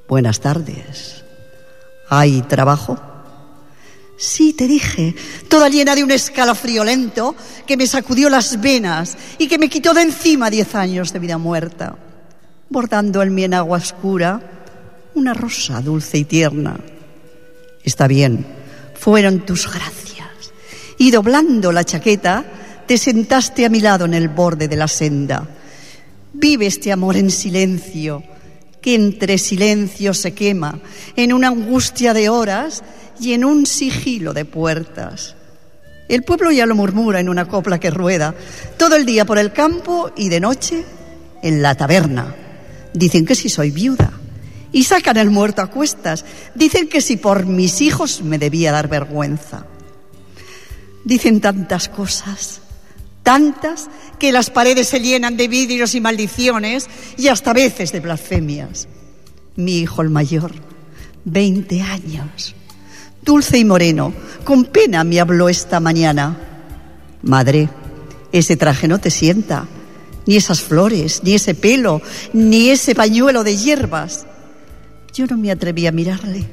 [0.09, 1.25] Buenas tardes.
[2.09, 2.99] ¿Hay trabajo?
[4.17, 5.15] Sí, te dije,
[5.49, 7.35] toda llena de un escalofrío lento
[7.67, 11.37] que me sacudió las venas y que me quitó de encima diez años de vida
[11.37, 11.97] muerta,
[12.71, 14.41] bordando en mi enagua oscura
[15.15, 16.77] una rosa dulce y tierna.
[17.85, 18.47] Está bien,
[18.99, 20.27] fueron tus gracias.
[20.99, 22.45] Y doblando la chaqueta,
[22.87, 25.47] te sentaste a mi lado en el borde de la senda.
[26.33, 28.23] Vive este amor en silencio,
[28.81, 30.79] que entre silencio se quema,
[31.17, 32.83] en una angustia de horas
[33.21, 35.35] y en un sigilo de puertas.
[36.09, 38.35] El pueblo ya lo murmura en una copla que rueda,
[38.77, 40.85] todo el día por el campo y de noche
[41.43, 42.35] en la taberna.
[42.93, 44.13] Dicen que si soy viuda
[44.73, 46.25] y sacan el muerto a cuestas.
[46.55, 49.67] Dicen que si por mis hijos me debía dar vergüenza.
[51.05, 52.61] Dicen tantas cosas,
[53.23, 58.89] tantas que las paredes se llenan de vidrios y maldiciones y hasta veces de blasfemias.
[59.57, 60.53] Mi hijo el mayor,
[61.25, 62.55] 20 años,
[63.23, 64.13] dulce y moreno,
[64.45, 66.39] con pena me habló esta mañana.
[67.23, 67.69] Madre,
[68.33, 69.67] ese traje no te sienta,
[70.27, 72.03] ni esas flores, ni ese pelo,
[72.33, 74.27] ni ese pañuelo de hierbas.
[75.17, 76.45] Yo no me atreví a mirarle.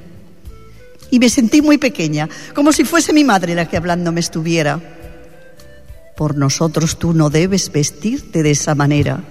[1.12, 4.80] y me sentí muy pequeña, como si fuese mi madre la que hablando me estuviera.
[6.16, 9.22] Por nosotros tú no debes vestirte de esa manera.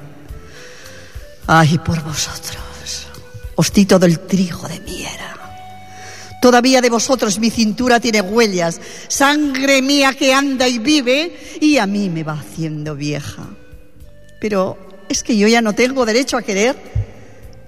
[1.47, 3.09] Ay, por vosotros,
[3.57, 5.33] os di todo el trigo de mi era.
[6.40, 11.87] Todavía de vosotros mi cintura tiene huellas, sangre mía que anda y vive y a
[11.87, 13.47] mí me va haciendo vieja.
[14.40, 16.77] Pero es que yo ya no tengo derecho a querer.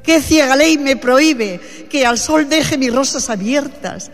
[0.04, 4.10] ¿Qué ciega ley me prohíbe que al sol deje mis rosas abiertas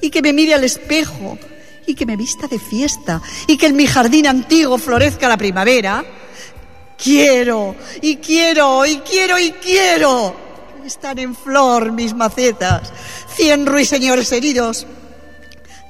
[0.00, 1.36] y que me mire al espejo
[1.84, 6.04] y que me vista de fiesta y que en mi jardín antiguo florezca la primavera?
[6.96, 10.36] Quiero y quiero y quiero y quiero.
[10.86, 12.92] Están en flor mis macetas,
[13.34, 14.86] cien ruiseñores heridos.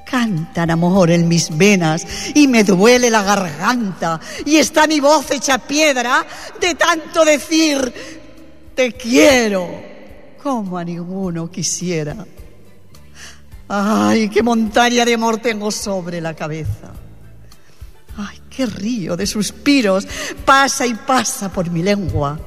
[0.07, 5.59] Cantan amor en mis venas y me duele la garganta y está mi voz hecha
[5.59, 6.27] piedra
[6.59, 8.22] de tanto decir
[8.75, 9.69] te quiero
[10.43, 12.17] como a ninguno quisiera.
[13.69, 16.93] Ay, qué montaña de amor tengo sobre la cabeza.
[18.17, 20.07] Ay, qué río de suspiros
[20.45, 22.39] pasa y pasa por mi lengua.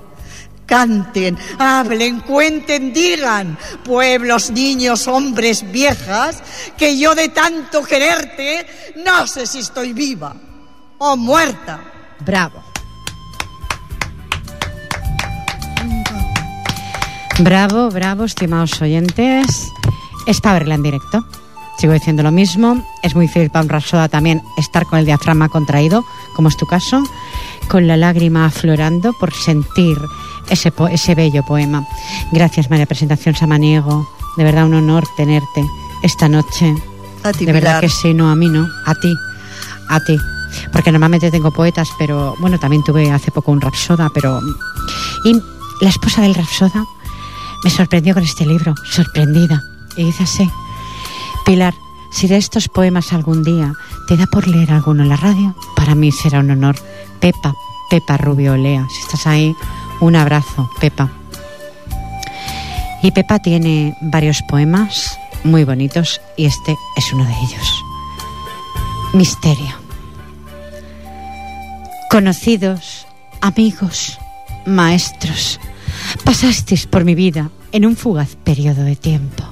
[0.66, 6.42] Canten, hablen, cuenten, digan, pueblos, niños, hombres, viejas,
[6.76, 8.66] que yo de tanto quererte
[9.04, 10.36] no sé si estoy viva
[10.98, 11.80] o muerta.
[12.20, 12.65] Bravo.
[17.40, 19.72] Bravo, bravo, estimados oyentes.
[20.26, 21.26] Es para verla en directo.
[21.78, 22.82] Sigo diciendo lo mismo.
[23.04, 26.66] Es muy difícil para un rapsoda también estar con el diafragma contraído, como es tu
[26.66, 27.04] caso,
[27.68, 29.98] con la lágrima aflorando por sentir
[30.50, 31.86] ese, po- ese bello poema.
[32.32, 34.08] Gracias, María Presentación Samaniego.
[34.38, 35.64] De verdad, un honor tenerte
[36.04, 36.74] esta noche.
[37.24, 37.82] A ti, De verdad Pilar.
[37.82, 38.66] que sí, no a mí, no.
[38.86, 39.14] A ti.
[39.90, 40.18] A ti.
[40.72, 44.40] Porque normalmente tengo poetas, pero bueno, también tuve hace poco un rapsoda, pero.
[45.26, 45.34] Y
[45.82, 46.86] la esposa del rapsoda
[47.66, 49.60] me sorprendió con este libro, sorprendida.
[49.98, 50.50] Y dice así:
[51.46, 51.74] Pilar,
[52.12, 53.74] si de estos poemas algún día
[54.08, 56.76] te da por leer alguno en la radio, para mí será un honor.
[57.20, 57.56] Pepa,
[57.90, 59.56] Pepa Rubio Olea, si estás ahí,
[60.00, 61.10] un abrazo, Pepa.
[63.02, 67.84] Y Pepa tiene varios poemas muy bonitos y este es uno de ellos.
[69.14, 69.76] Misterio.
[72.12, 73.08] Conocidos,
[73.42, 74.20] amigos,
[74.68, 75.60] maestros,
[76.24, 79.44] pasasteis por mi vida en un fugaz periodo de tiempo.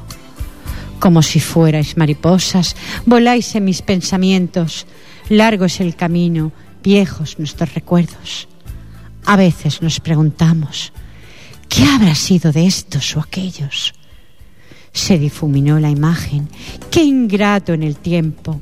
[0.99, 2.75] Como si fuerais mariposas,
[3.06, 4.88] voláis en mis pensamientos.
[5.29, 8.47] Largo es el camino, viejos nuestros recuerdos.
[9.25, 10.93] A veces nos preguntamos,
[11.67, 13.93] ¿qué habrá sido de estos o aquellos?
[14.93, 16.47] Se difuminó la imagen,
[16.91, 18.62] qué ingrato en el tiempo.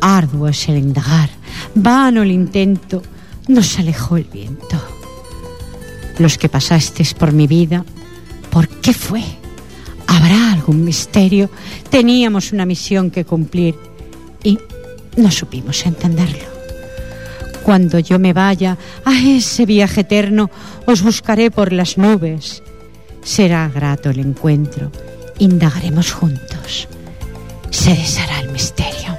[0.00, 1.28] Arduo es el indagar,
[1.74, 3.02] vano el intento,
[3.48, 4.97] nos alejó el viento.
[6.18, 7.84] Los que pasasteis por mi vida,
[8.50, 9.22] ¿por qué fue?
[10.06, 11.50] ¿Habrá algún misterio?
[11.90, 13.76] Teníamos una misión que cumplir
[14.42, 14.58] y
[15.16, 16.58] no supimos entenderlo.
[17.62, 20.50] Cuando yo me vaya a ese viaje eterno,
[20.86, 22.62] os buscaré por las nubes.
[23.22, 24.90] Será grato el encuentro,
[25.38, 26.88] indagaremos juntos.
[27.70, 29.18] Se deshará el misterio.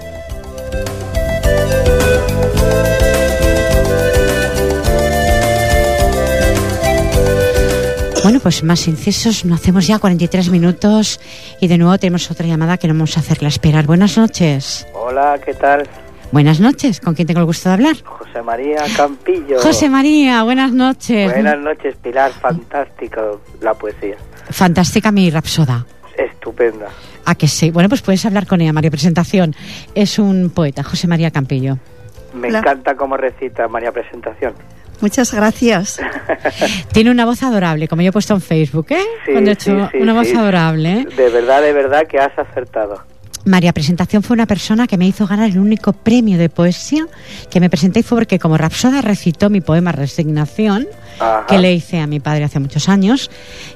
[8.39, 11.19] Bueno, pues más incisos, no hacemos ya 43 minutos
[11.59, 13.85] y de nuevo tenemos otra llamada que no vamos a hacerla esperar.
[13.85, 14.87] Buenas noches.
[14.93, 15.85] Hola, ¿qué tal?
[16.31, 17.97] Buenas noches, ¿con quién tengo el gusto de hablar?
[18.01, 19.59] José María Campillo.
[19.59, 21.33] José María, buenas noches.
[21.33, 22.31] Buenas noches, Pilar.
[22.31, 24.15] Fantástico la poesía.
[24.49, 25.85] Fantástica mi rapsoda.
[26.17, 26.87] Estupenda.
[27.25, 27.71] ¿A que sí?
[27.71, 29.53] Bueno, pues puedes hablar con ella, María Presentación.
[29.95, 31.77] Es un poeta, José María Campillo.
[32.33, 32.59] Me Hola.
[32.59, 34.53] encanta cómo recita María Presentación.
[35.01, 35.99] Muchas gracias.
[36.91, 39.03] Tiene una voz adorable, como yo he puesto en Facebook, ¿eh?
[39.25, 41.07] Sí, Cuando he hecho sí, sí, una voz adorable, ¿eh?
[41.15, 43.01] De verdad, de verdad que has acertado.
[43.45, 47.07] María Presentación fue una persona que me hizo ganar el único premio de poesía
[47.49, 50.87] que me presenté y fue porque como Rapsoda recitó mi poema Resignación,
[51.19, 51.45] Ajá.
[51.47, 53.31] que le hice a mi padre hace muchos años,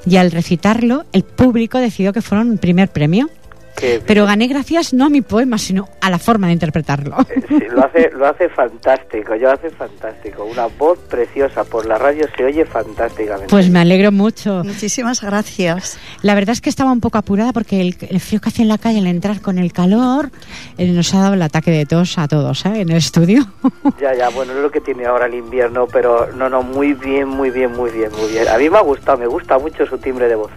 [0.06, 3.30] y al recitarlo el público decidió que fuera un primer premio.
[3.76, 7.16] Que Pero gané gracias no a mi poema, sino a la forma de interpretarlo.
[7.48, 10.44] sí, lo hace, lo hace fantástico, yo hace fantástico.
[10.44, 13.48] Una voz preciosa por la radio se oye fantásticamente.
[13.50, 14.62] Pues me alegro mucho.
[14.64, 15.98] Muchísimas gracias.
[16.22, 18.68] La verdad es que estaba un poco apurada porque el, el frío que hace en
[18.68, 20.30] la calle al entrar con el calor
[20.78, 22.80] eh, nos ha dado el ataque de tos a todos ¿eh?
[22.80, 23.44] en el estudio.
[24.00, 27.28] Ya, ya, bueno, es lo que tiene ahora el invierno, pero no, no, muy bien,
[27.28, 28.48] muy bien, muy bien, muy bien.
[28.48, 30.50] A mí me ha gustado, me gusta mucho su timbre de voz.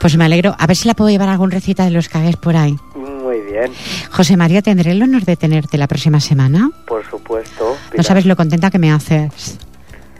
[0.00, 0.54] Pues me alegro.
[0.58, 2.76] A ver si la puedo llevar a algún recita de los hagáis por ahí.
[2.94, 3.72] Muy bien,
[4.10, 6.70] José María, tendré el honor de tenerte la próxima semana.
[6.86, 7.76] por supuesto.
[7.96, 9.58] No sabes lo contenta que me haces.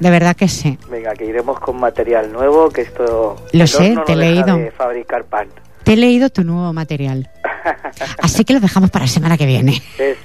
[0.01, 0.79] De verdad que sí.
[0.91, 3.37] Venga, que iremos con material nuevo, que esto...
[3.53, 4.57] Lo sé, te he leído.
[4.57, 5.49] de fabricar pan.
[5.87, 7.31] Te he leído tu nuevo material.
[8.21, 9.81] Así que lo dejamos para la semana que viene.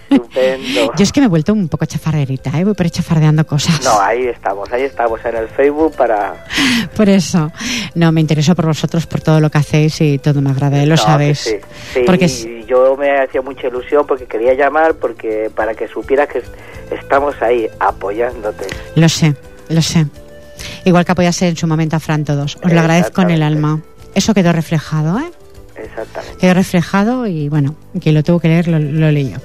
[0.09, 0.91] Estupendo.
[0.97, 2.64] Yo es que me he vuelto un poco chafarderita, ¿eh?
[2.64, 3.80] voy por ahí chafardeando cosas.
[3.84, 6.47] No, ahí estamos, ahí estamos en el Facebook para...
[6.95, 7.51] Por eso.
[7.93, 10.88] No, me intereso por vosotros, por todo lo que hacéis y todo me agrada, ¿eh?
[10.88, 11.38] lo No, sabéis.
[11.41, 11.55] sí,
[11.93, 16.28] sí, Porque y yo me hacía mucha ilusión porque quería llamar porque para que supieras
[16.28, 16.51] que es-
[16.99, 18.66] estamos ahí apoyándote.
[18.95, 19.36] Lo sé,
[19.70, 20.07] lo sé.
[20.86, 22.55] Igual que apoyase en su momento a Fran todos.
[22.64, 23.80] Os lo agradezco en el alma.
[24.16, 25.32] Eso quedó reflejado, ¿eh?
[25.84, 26.38] Exactamente.
[26.38, 29.38] Quedó reflejado y bueno, quien lo tuvo que leer lo, lo leyó.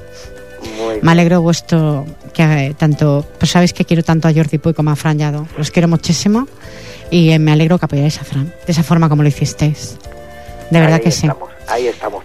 [0.79, 1.01] Muy bien.
[1.03, 4.91] Me alegro vuestro que eh, tanto, pues sabéis que quiero tanto a Jordi Puy como
[4.91, 5.47] a Fran Llado.
[5.57, 6.49] Los quiero muchísimo
[7.11, 9.97] y eh, me alegro que apoyáis a Fran de esa forma como lo hicisteis.
[10.71, 11.29] De verdad Ahí que sí.
[11.69, 12.25] Ahí estamos.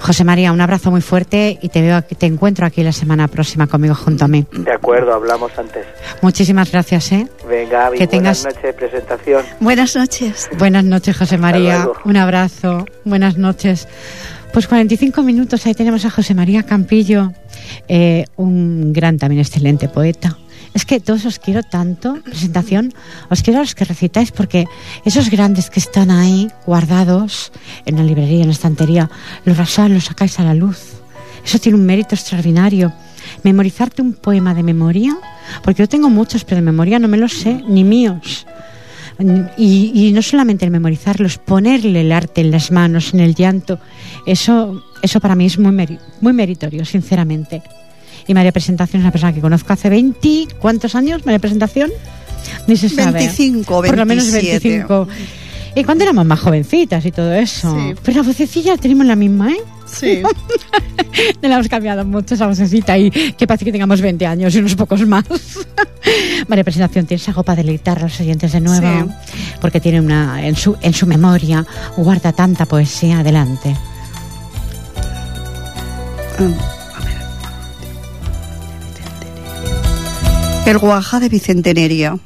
[0.00, 3.28] José María, un abrazo muy fuerte y te veo aquí- te encuentro aquí la semana
[3.28, 4.46] próxima conmigo junto a mí.
[4.52, 5.84] De acuerdo, hablamos antes.
[6.22, 7.28] Muchísimas gracias, ¿eh?
[7.48, 9.42] Venga, Avi, Que tengas- buenas noches de presentación.
[9.60, 10.48] Buenas noches.
[10.58, 11.84] Buenas noches, José María.
[11.84, 11.94] luego.
[12.04, 12.84] Un abrazo.
[13.04, 13.88] Buenas noches.
[14.52, 17.32] Pues 45 minutos, ahí tenemos a José María Campillo,
[17.86, 20.38] eh, un gran, también excelente poeta.
[20.74, 22.92] Es que todos os quiero tanto, presentación,
[23.30, 24.66] os quiero a los que recitáis, porque
[25.04, 27.52] esos grandes que están ahí guardados
[27.86, 29.10] en la librería, en la estantería,
[29.44, 31.00] los rasáis, los sacáis a la luz.
[31.44, 32.92] Eso tiene un mérito extraordinario.
[33.42, 35.16] Memorizarte un poema de memoria,
[35.62, 38.46] porque yo tengo muchos, pero de memoria no me los sé, ni míos.
[39.56, 43.80] Y, y no solamente el memorizarlos, ponerle el arte en las manos, en el llanto,
[44.26, 47.62] eso, eso para mí es muy, muy meritorio, sinceramente.
[48.28, 51.90] Y María Presentación es una persona que conozco hace 20, ¿cuántos años María Presentación?
[52.66, 53.18] Ni se sabe.
[53.18, 54.68] 25, Por lo menos 27.
[54.68, 55.08] 25.
[55.74, 57.74] Y cuando éramos más jovencitas y todo eso.
[57.74, 57.94] Sí.
[58.02, 59.60] Pero la vocecilla la tenemos la misma, ¿eh?
[59.86, 60.22] Sí.
[61.42, 64.58] No la hemos cambiado mucho esa vocecita y que parece que tengamos 20 años y
[64.58, 65.24] unos pocos más.
[66.48, 69.12] María Presentación, ¿tienes algo para deleitar a los oyentes de nuevo?
[69.60, 71.66] Porque tiene una, en su, en su memoria,
[71.96, 73.20] guarda tanta poesía.
[73.20, 73.74] Adelante.
[80.68, 82.18] El guaja de Bicenteneria.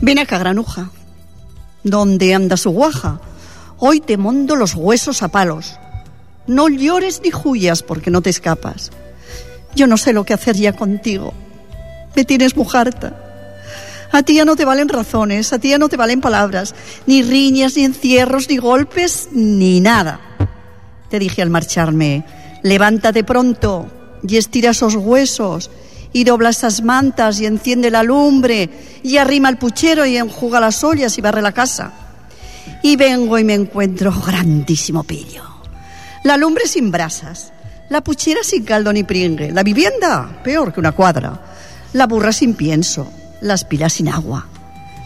[0.00, 0.88] Ven acá, granuja.
[1.84, 3.20] ¿Dónde anda su guaja?
[3.76, 5.78] Hoy te mondo los huesos a palos.
[6.46, 8.90] No llores ni huyas porque no te escapas.
[9.74, 11.34] Yo no sé lo que hacer ya contigo.
[12.16, 13.14] Me tienes muy harta.
[14.12, 16.74] A ti ya no te valen razones, a ti ya no te valen palabras,
[17.04, 20.20] ni riñas, ni encierros, ni golpes, ni nada.
[21.10, 22.24] Te dije al marcharme,
[22.62, 23.90] levántate pronto
[24.26, 25.70] y estira esos huesos
[26.12, 28.68] y dobla esas mantas y enciende la lumbre
[29.02, 31.92] y arrima el puchero y enjuga las ollas y barre la casa.
[32.82, 35.42] Y vengo y me encuentro grandísimo pillo.
[36.24, 37.52] La lumbre sin brasas,
[37.88, 41.40] la puchera sin caldo ni pringue, la vivienda peor que una cuadra,
[41.92, 43.08] la burra sin pienso,
[43.40, 44.46] las pilas sin agua.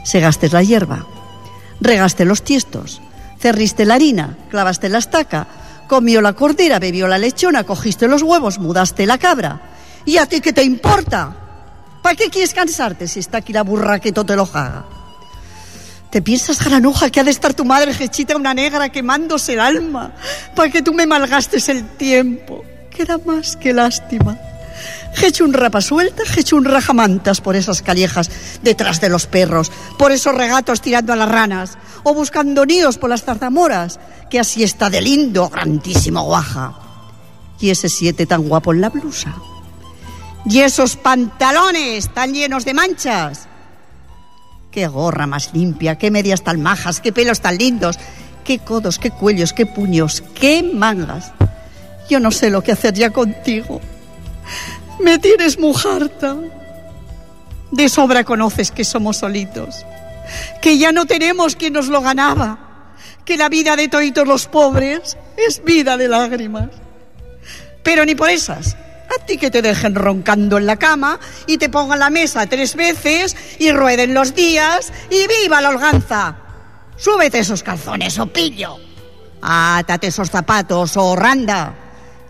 [0.04, 1.06] Segaste la hierba,
[1.80, 3.00] regaste los tiestos,
[3.40, 5.46] cerriste la harina, clavaste la estaca,
[5.86, 9.60] comió la cordera, bebió la lechona, cogiste los huevos, mudaste la cabra.
[10.04, 11.34] ¿Y a ti qué te importa?
[12.02, 14.84] ¿Para qué quieres cansarte si está aquí la burra que todo te lo haga?
[16.10, 20.12] ¿Te piensas, granuja, que ha de estar tu madre jechita una negra quemándose el alma
[20.54, 22.64] para que tú me malgastes el tiempo?
[22.90, 24.38] Queda más que lástima.
[25.22, 28.30] Hecho un rapa suelta, hecho un rajamantas por esas callejas
[28.62, 33.10] detrás de los perros, por esos regatos tirando a las ranas, o buscando nidos por
[33.10, 33.98] las zarzamoras,
[34.30, 36.74] que así está de lindo, grandísimo guaja.
[37.60, 39.34] Y ese siete tan guapo en la blusa.
[40.44, 43.48] Y esos pantalones tan llenos de manchas.
[44.70, 47.98] Qué gorra más limpia, qué medias tan majas, qué pelos tan lindos,
[48.44, 51.32] qué codos, qué cuellos, qué puños, qué mangas.
[52.08, 53.80] Yo no sé lo que hacer ya contigo.
[55.00, 56.36] Me tienes muy harta.
[57.72, 59.84] De sobra conoces que somos solitos,
[60.62, 62.65] que ya no tenemos quien nos lo ganaba,
[63.26, 66.70] que la vida de toitos los pobres es vida de lágrimas.
[67.82, 68.74] Pero ni por esas.
[68.74, 72.74] A ti que te dejen roncando en la cama y te pongan la mesa tres
[72.74, 76.36] veces y rueden los días y viva la holganza.
[76.96, 78.78] Súbete esos calzones, o pillo.
[79.42, 81.74] Átate esos zapatos, o randa.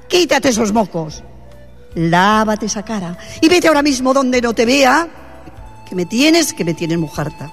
[0.09, 1.23] Quítate esos mocos.
[1.95, 5.09] Lávate esa cara y vete ahora mismo donde no te vea.
[5.89, 7.53] Que me tienes, que me tienes muy harta.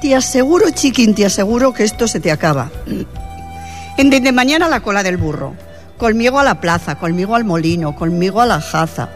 [0.00, 2.70] Te aseguro, chiquín, te aseguro que esto se te acaba.
[3.96, 5.56] En desde mañana la cola del burro.
[5.96, 9.08] Conmigo a la plaza, conmigo al molino, conmigo a la jaza.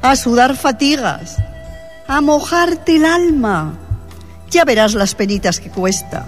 [0.00, 1.36] A sudar fatigas.
[2.06, 3.74] A mojarte el alma.
[4.48, 6.24] Ya verás las penitas que cuesta.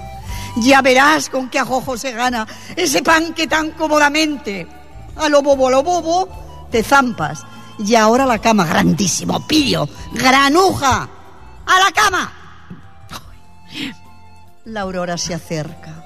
[0.57, 4.67] Ya verás con qué ajojo se gana ese pan que tan cómodamente.
[5.17, 7.45] A lo bobo, lo bobo, te zampas.
[7.79, 11.09] Y ahora la cama, grandísimo, pillo, granuja.
[11.67, 12.33] ¡A la cama!
[14.71, 16.05] La aurora se acerca,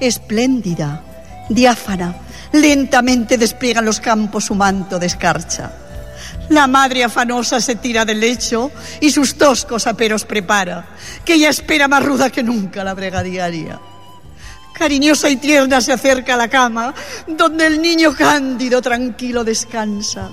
[0.00, 1.02] espléndida,
[1.50, 2.16] Diáfana,
[2.52, 5.70] lentamente despliegan los campos su manto de escarcha.
[6.48, 8.70] La madre afanosa se tira del lecho
[9.02, 10.86] y sus toscos aperos prepara,
[11.22, 13.78] que ella espera más ruda que nunca la brega diaria.
[14.72, 16.94] Cariñosa y tierna se acerca a la cama,
[17.26, 20.30] donde el niño cándido tranquilo descansa.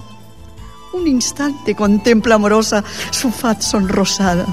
[0.93, 4.45] Un instante contempla amorosa su faz sonrosada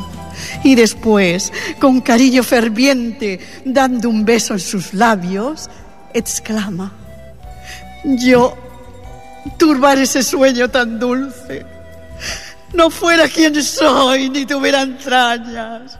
[0.64, 5.68] y después, con cariño ferviente, dando un beso en sus labios,
[6.14, 6.92] exclama,
[8.04, 8.56] yo
[9.58, 11.66] turbar ese sueño tan dulce.
[12.72, 15.98] No fuera quien soy ni tuviera entrañas.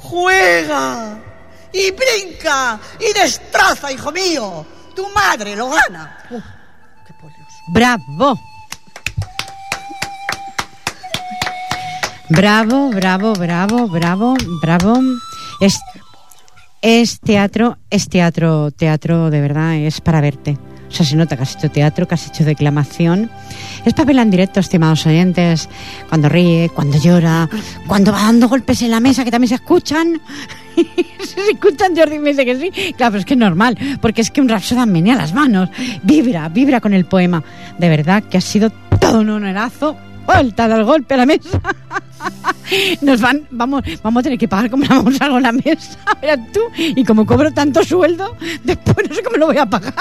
[0.00, 1.18] Juega
[1.72, 4.66] y brinca y destroza, hijo mío.
[4.94, 6.18] Tu madre lo gana.
[6.30, 6.42] Uf,
[7.06, 7.14] qué
[7.68, 8.53] Bravo.
[12.36, 15.00] Bravo, bravo, bravo, bravo, bravo.
[15.60, 15.78] Es,
[16.82, 20.58] es teatro, es teatro, teatro de verdad, es para verte.
[20.88, 23.30] O sea, se nota que has hecho teatro, que has hecho declamación.
[23.84, 25.68] Es papel en directo, estimados oyentes,
[26.08, 27.48] cuando ríe, cuando llora,
[27.86, 30.20] cuando va dando golpes en la mesa, que también se escuchan.
[30.74, 32.70] se escuchan, Jordi me dice que sí.
[32.94, 35.68] Claro, pero es que es normal, porque es que un rapsoda menea las manos,
[36.02, 37.44] vibra, vibra con el poema.
[37.78, 38.70] De verdad que ha sido
[39.00, 39.96] todo un honorazo.
[40.26, 41.60] Vuelta del golpe a la mesa.
[43.02, 45.98] Nos van, vamos, vamos a tener que pagar como vamos algo a la mesa.
[46.22, 49.94] Mira tú, y como cobro tanto sueldo, después no sé cómo lo voy a pagar.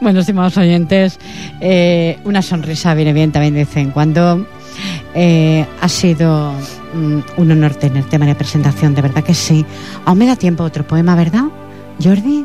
[0.00, 1.18] bueno, estimados oyentes,
[1.60, 4.46] eh, una sonrisa viene bien también de vez en cuando.
[5.14, 6.52] Eh, ha sido
[6.94, 9.64] mm, un honor tenerte, María Presentación, de verdad que sí.
[10.04, 11.44] Aún me da tiempo otro poema, ¿verdad,
[12.02, 12.44] Jordi?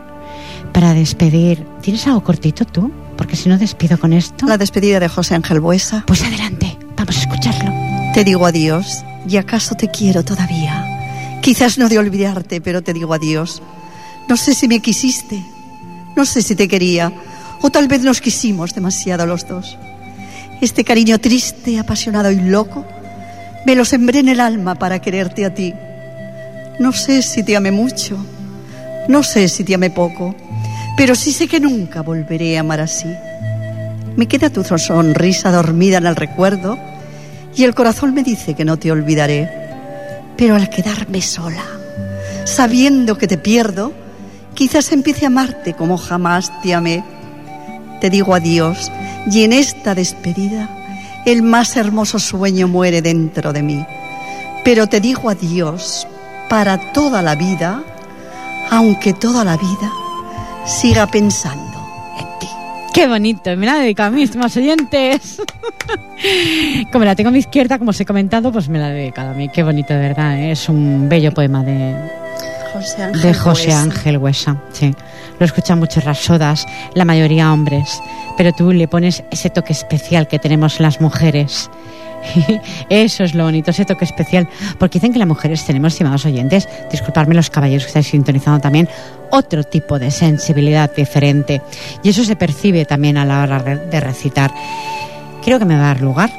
[0.71, 1.65] Para despedir.
[1.81, 2.91] ¿Tienes algo cortito tú?
[3.19, 4.45] Porque si no despido con esto.
[4.47, 6.05] La despedida de José Ángel Buesa.
[6.07, 7.69] Pues adelante, vamos a escucharlo.
[8.13, 11.37] Te digo adiós, y acaso te quiero todavía.
[11.41, 13.61] Quizás no de olvidarte, pero te digo adiós.
[14.29, 15.43] No sé si me quisiste,
[16.15, 17.11] no sé si te quería,
[17.61, 19.77] o tal vez nos quisimos demasiado los dos.
[20.61, 22.85] Este cariño triste, apasionado y loco,
[23.65, 25.73] me lo sembré en el alma para quererte a ti.
[26.79, 28.15] No sé si te amé mucho,
[29.09, 30.35] no sé si te amé poco,
[30.99, 33.07] pero sí sé que nunca volveré a amar así.
[34.17, 36.77] Me queda tu sonrisa dormida en el recuerdo
[37.55, 39.49] y el corazón me dice que no te olvidaré.
[40.35, 41.63] Pero al quedarme sola,
[42.43, 43.93] sabiendo que te pierdo,
[44.55, 47.01] quizás empiece a amarte como jamás te amé.
[48.01, 48.91] Te digo adiós
[49.31, 50.69] y en esta despedida
[51.25, 53.85] el más hermoso sueño muere dentro de mí.
[54.65, 56.05] Pero te digo adiós
[56.49, 57.85] para toda la vida,
[58.69, 59.93] aunque toda la vida
[60.69, 61.79] siga pensando
[62.19, 62.47] en ti.
[62.93, 65.41] Qué bonito, me la he dedicado a mí, más oyentes.
[66.91, 69.31] como la tengo a mi izquierda, como os he comentado, pues me la he dedicado
[69.31, 69.49] a mí.
[69.49, 70.51] Qué bonito, de verdad, ¿eh?
[70.51, 71.95] es un bello poema de,
[72.73, 73.81] José Ángel de José Huesa.
[73.81, 74.57] Ángel Huesa.
[74.71, 74.95] Sí.
[75.39, 78.01] Lo escuchan muchos rasodas, la mayoría hombres,
[78.37, 81.69] pero tú le pones ese toque especial que tenemos las mujeres.
[82.89, 84.47] Eso es lo bonito, ese toque especial.
[84.77, 88.89] Porque dicen que las mujeres tenemos, estimados oyentes, disculparme los caballeros que estáis sintonizando también,
[89.31, 91.61] otro tipo de sensibilidad diferente.
[92.03, 94.51] Y eso se percibe también a la hora de recitar.
[95.43, 96.29] Creo que me va a dar lugar.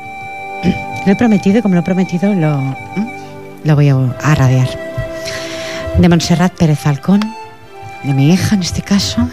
[1.07, 2.77] Lo he prometido y como lo he prometido lo,
[3.65, 4.69] lo voy a, a radiar.
[5.97, 7.21] De Montserrat Pérez Falcón,
[8.05, 9.27] de mi hija en este caso,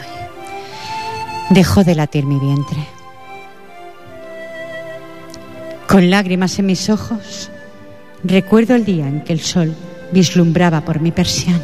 [1.50, 2.97] dejó de latir mi vientre.
[5.88, 7.50] Con lágrimas en mis ojos,
[8.22, 9.74] recuerdo el día en que el sol
[10.12, 11.64] vislumbraba por mi persiana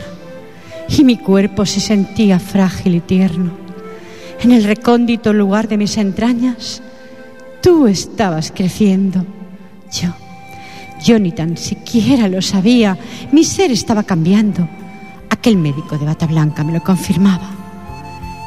[0.88, 3.52] y mi cuerpo se sentía frágil y tierno.
[4.42, 6.82] En el recóndito lugar de mis entrañas,
[7.62, 9.26] tú estabas creciendo.
[9.92, 10.14] Yo,
[11.04, 12.98] yo ni tan siquiera lo sabía.
[13.34, 14.68] Mi ser estaba cambiando.
[15.30, 17.50] Aquel médico de bata blanca me lo confirmaba.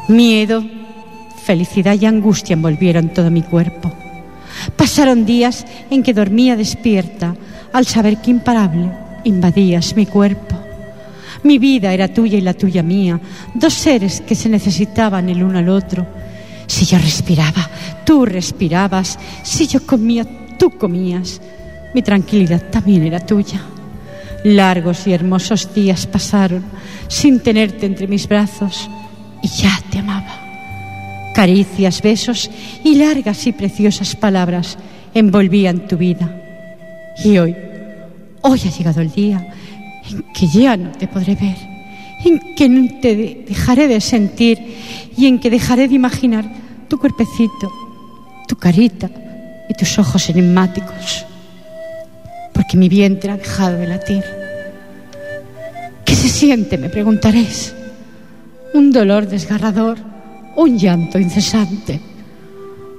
[0.09, 0.65] Miedo,
[1.45, 3.93] felicidad y angustia envolvieron todo mi cuerpo.
[4.77, 7.35] Pasaron días en que dormía despierta
[7.73, 8.91] al saber que imparable
[9.25, 10.57] invadías mi cuerpo.
[11.43, 13.21] Mi vida era tuya y la tuya mía,
[13.55, 16.07] dos seres que se necesitaban el uno al otro.
[16.67, 17.69] Si yo respiraba,
[18.05, 19.19] tú respirabas.
[19.43, 20.27] Si yo comía,
[20.59, 21.41] tú comías.
[21.95, 23.61] Mi tranquilidad también era tuya.
[24.45, 26.65] Largos y hermosos días pasaron
[27.09, 28.89] sin tenerte entre mis brazos
[29.43, 30.46] y ya te amaba.
[31.37, 32.51] Caricias, besos
[32.83, 34.79] y largas y preciosas palabras
[35.13, 36.35] envolvían tu vida.
[37.23, 37.55] Y hoy,
[38.41, 39.47] hoy ha llegado el día
[40.11, 41.57] en que ya no te podré ver,
[42.25, 44.77] en que no te de- dejaré de sentir
[45.15, 46.45] y en que dejaré de imaginar
[46.89, 47.71] tu cuerpecito,
[48.49, 49.11] tu carita
[49.69, 51.27] y tus ojos enigmáticos.
[52.55, 54.25] Porque mi vientre ha dejado de latir.
[56.07, 56.79] ¿Qué se siente?
[56.79, 57.75] Me preguntaréis.
[58.73, 59.99] un dolor desgarrador,
[60.57, 62.01] un llanto incesante,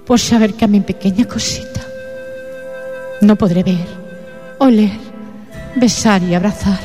[0.06, 1.82] por saber que a mi pequeña cosita
[3.22, 3.88] no podré ver,
[4.60, 4.92] oler,
[5.76, 6.80] besar y abrazar.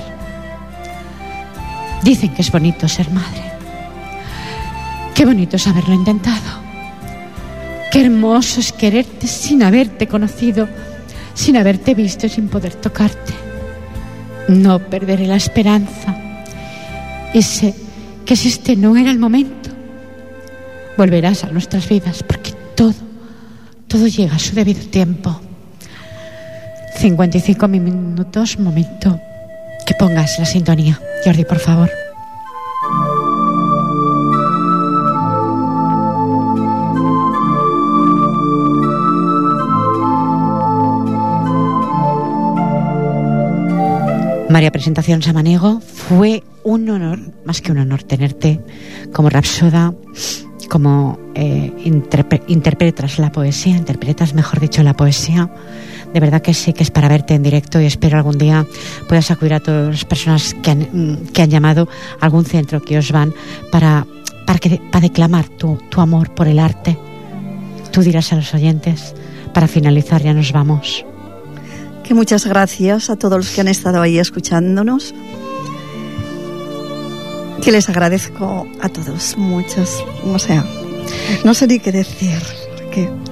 [2.02, 3.52] Dicen que es bonito ser madre.
[5.14, 6.62] Qué bonito es haberlo intentado.
[7.92, 10.66] Qué hermoso es quererte sin haberte conocido,
[11.34, 13.34] sin haberte visto y sin poder tocarte.
[14.48, 16.16] No perderé la esperanza
[17.34, 17.74] y sé
[18.24, 19.61] que si este no era el momento,
[20.96, 22.94] volverás a nuestras vidas porque todo,
[23.88, 25.40] todo llega a su debido tiempo.
[26.96, 29.18] 55 minutos, momento
[29.86, 31.00] que pongas la sintonía.
[31.24, 31.90] Jordi, por favor.
[44.52, 48.60] María Presentación Samaniego, fue un honor, más que un honor, tenerte
[49.12, 49.94] como rapsoda,
[50.72, 55.50] como eh, interpretas la poesía, interpretas, mejor dicho, la poesía.
[56.14, 58.64] De verdad que sí que es para verte en directo y espero algún día
[59.06, 62.96] puedas acudir a todas las personas que han, que han llamado a algún centro que
[62.96, 63.34] os van
[63.70, 64.06] para,
[64.46, 66.96] para, que, para declamar tu, tu amor por el arte.
[67.90, 69.14] Tú dirás a los oyentes,
[69.52, 71.04] para finalizar ya nos vamos
[72.02, 75.14] que muchas gracias a todos los que han estado ahí escuchándonos.
[77.62, 80.02] Que les agradezco a todos, muchas.
[80.24, 80.64] O sea,
[81.44, 82.42] no sé ni qué decir.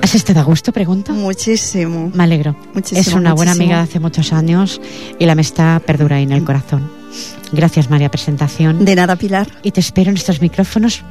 [0.00, 1.12] ¿Has estado a gusto, pregunto?
[1.12, 2.10] Muchísimo.
[2.14, 2.56] Me alegro.
[2.72, 4.80] Muchísimo, es una buena amiga de hace muchos años
[5.18, 6.90] y la amistad perdura ahí en el corazón.
[7.52, 8.84] Gracias, María, presentación.
[8.84, 9.48] De nada, Pilar.
[9.62, 11.02] Y te espero en estos micrófonos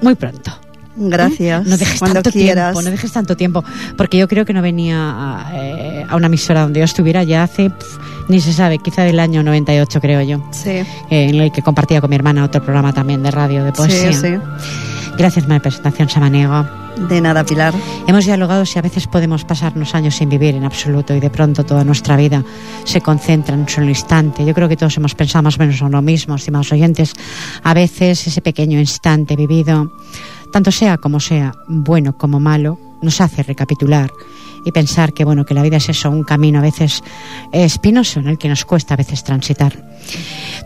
[0.00, 0.58] muy pronto.
[0.96, 1.66] Gracias.
[1.66, 3.62] No dejes tanto tiempo, no dejes tanto tiempo,
[3.96, 7.70] porque yo creo que no venía a, eh, una emisora donde yo estuviera ya hace,
[8.28, 10.40] ni se sabe, quizá del año 98 creo yo.
[10.50, 10.70] Sí.
[10.70, 14.12] Eh, en el que compartía con mi hermana otro programa también de radio, de poesía.
[14.12, 14.34] Sí, sí.
[15.16, 16.66] Gracias, María Presentación Samaniego.
[17.08, 17.74] De nada, Pilar.
[18.06, 21.64] Hemos dialogado si a veces podemos pasarnos años sin vivir en absoluto y de pronto
[21.64, 22.42] toda nuestra vida
[22.84, 24.44] se concentra en un solo instante.
[24.44, 27.14] Yo creo que todos hemos pensado más o menos en lo mismo, estimados oyentes.
[27.62, 29.90] A veces ese pequeño instante vivido
[30.52, 34.10] tanto sea como sea, bueno como malo, nos hace recapitular
[34.66, 37.02] y pensar que bueno que la vida es eso, un camino a veces
[37.52, 39.72] espinoso en el que nos cuesta a veces transitar.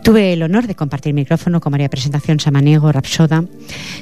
[0.03, 3.45] Tuve el honor de compartir micrófono con María Presentación Samaniego, Rapsoda.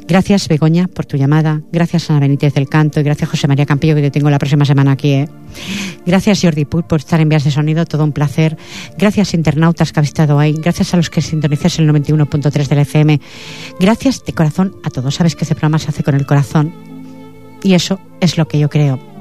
[0.07, 1.61] Gracias, Begoña, por tu llamada.
[1.73, 3.01] Gracias, Ana Benítez del Canto.
[3.01, 5.11] Y gracias, José María Campillo, que te tengo la próxima semana aquí.
[5.11, 5.29] ¿eh?
[6.07, 7.85] Gracias, Jordi Put, por estar en Vías de Sonido.
[7.85, 8.57] Todo un placer.
[8.97, 10.53] Gracias, internautas que habéis estado ahí.
[10.53, 13.21] Gracias a los que sintonizáis el 91.3 del FM.
[13.81, 15.17] Gracias de corazón a todos.
[15.17, 16.73] Sabes que este programa se hace con el corazón.
[17.63, 19.18] Y eso es lo que yo creo.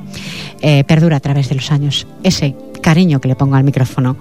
[0.61, 2.07] Eh, perdura a través de los años.
[2.23, 4.17] Ese cariño que le pongo al micrófono.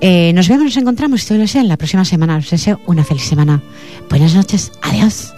[0.00, 2.36] Eh, nos vemos, nos encontramos, si todo lo sea, en la próxima semana.
[2.36, 3.62] Os deseo una feliz semana.
[4.08, 4.72] Buenas noches.
[4.82, 5.35] Adiós.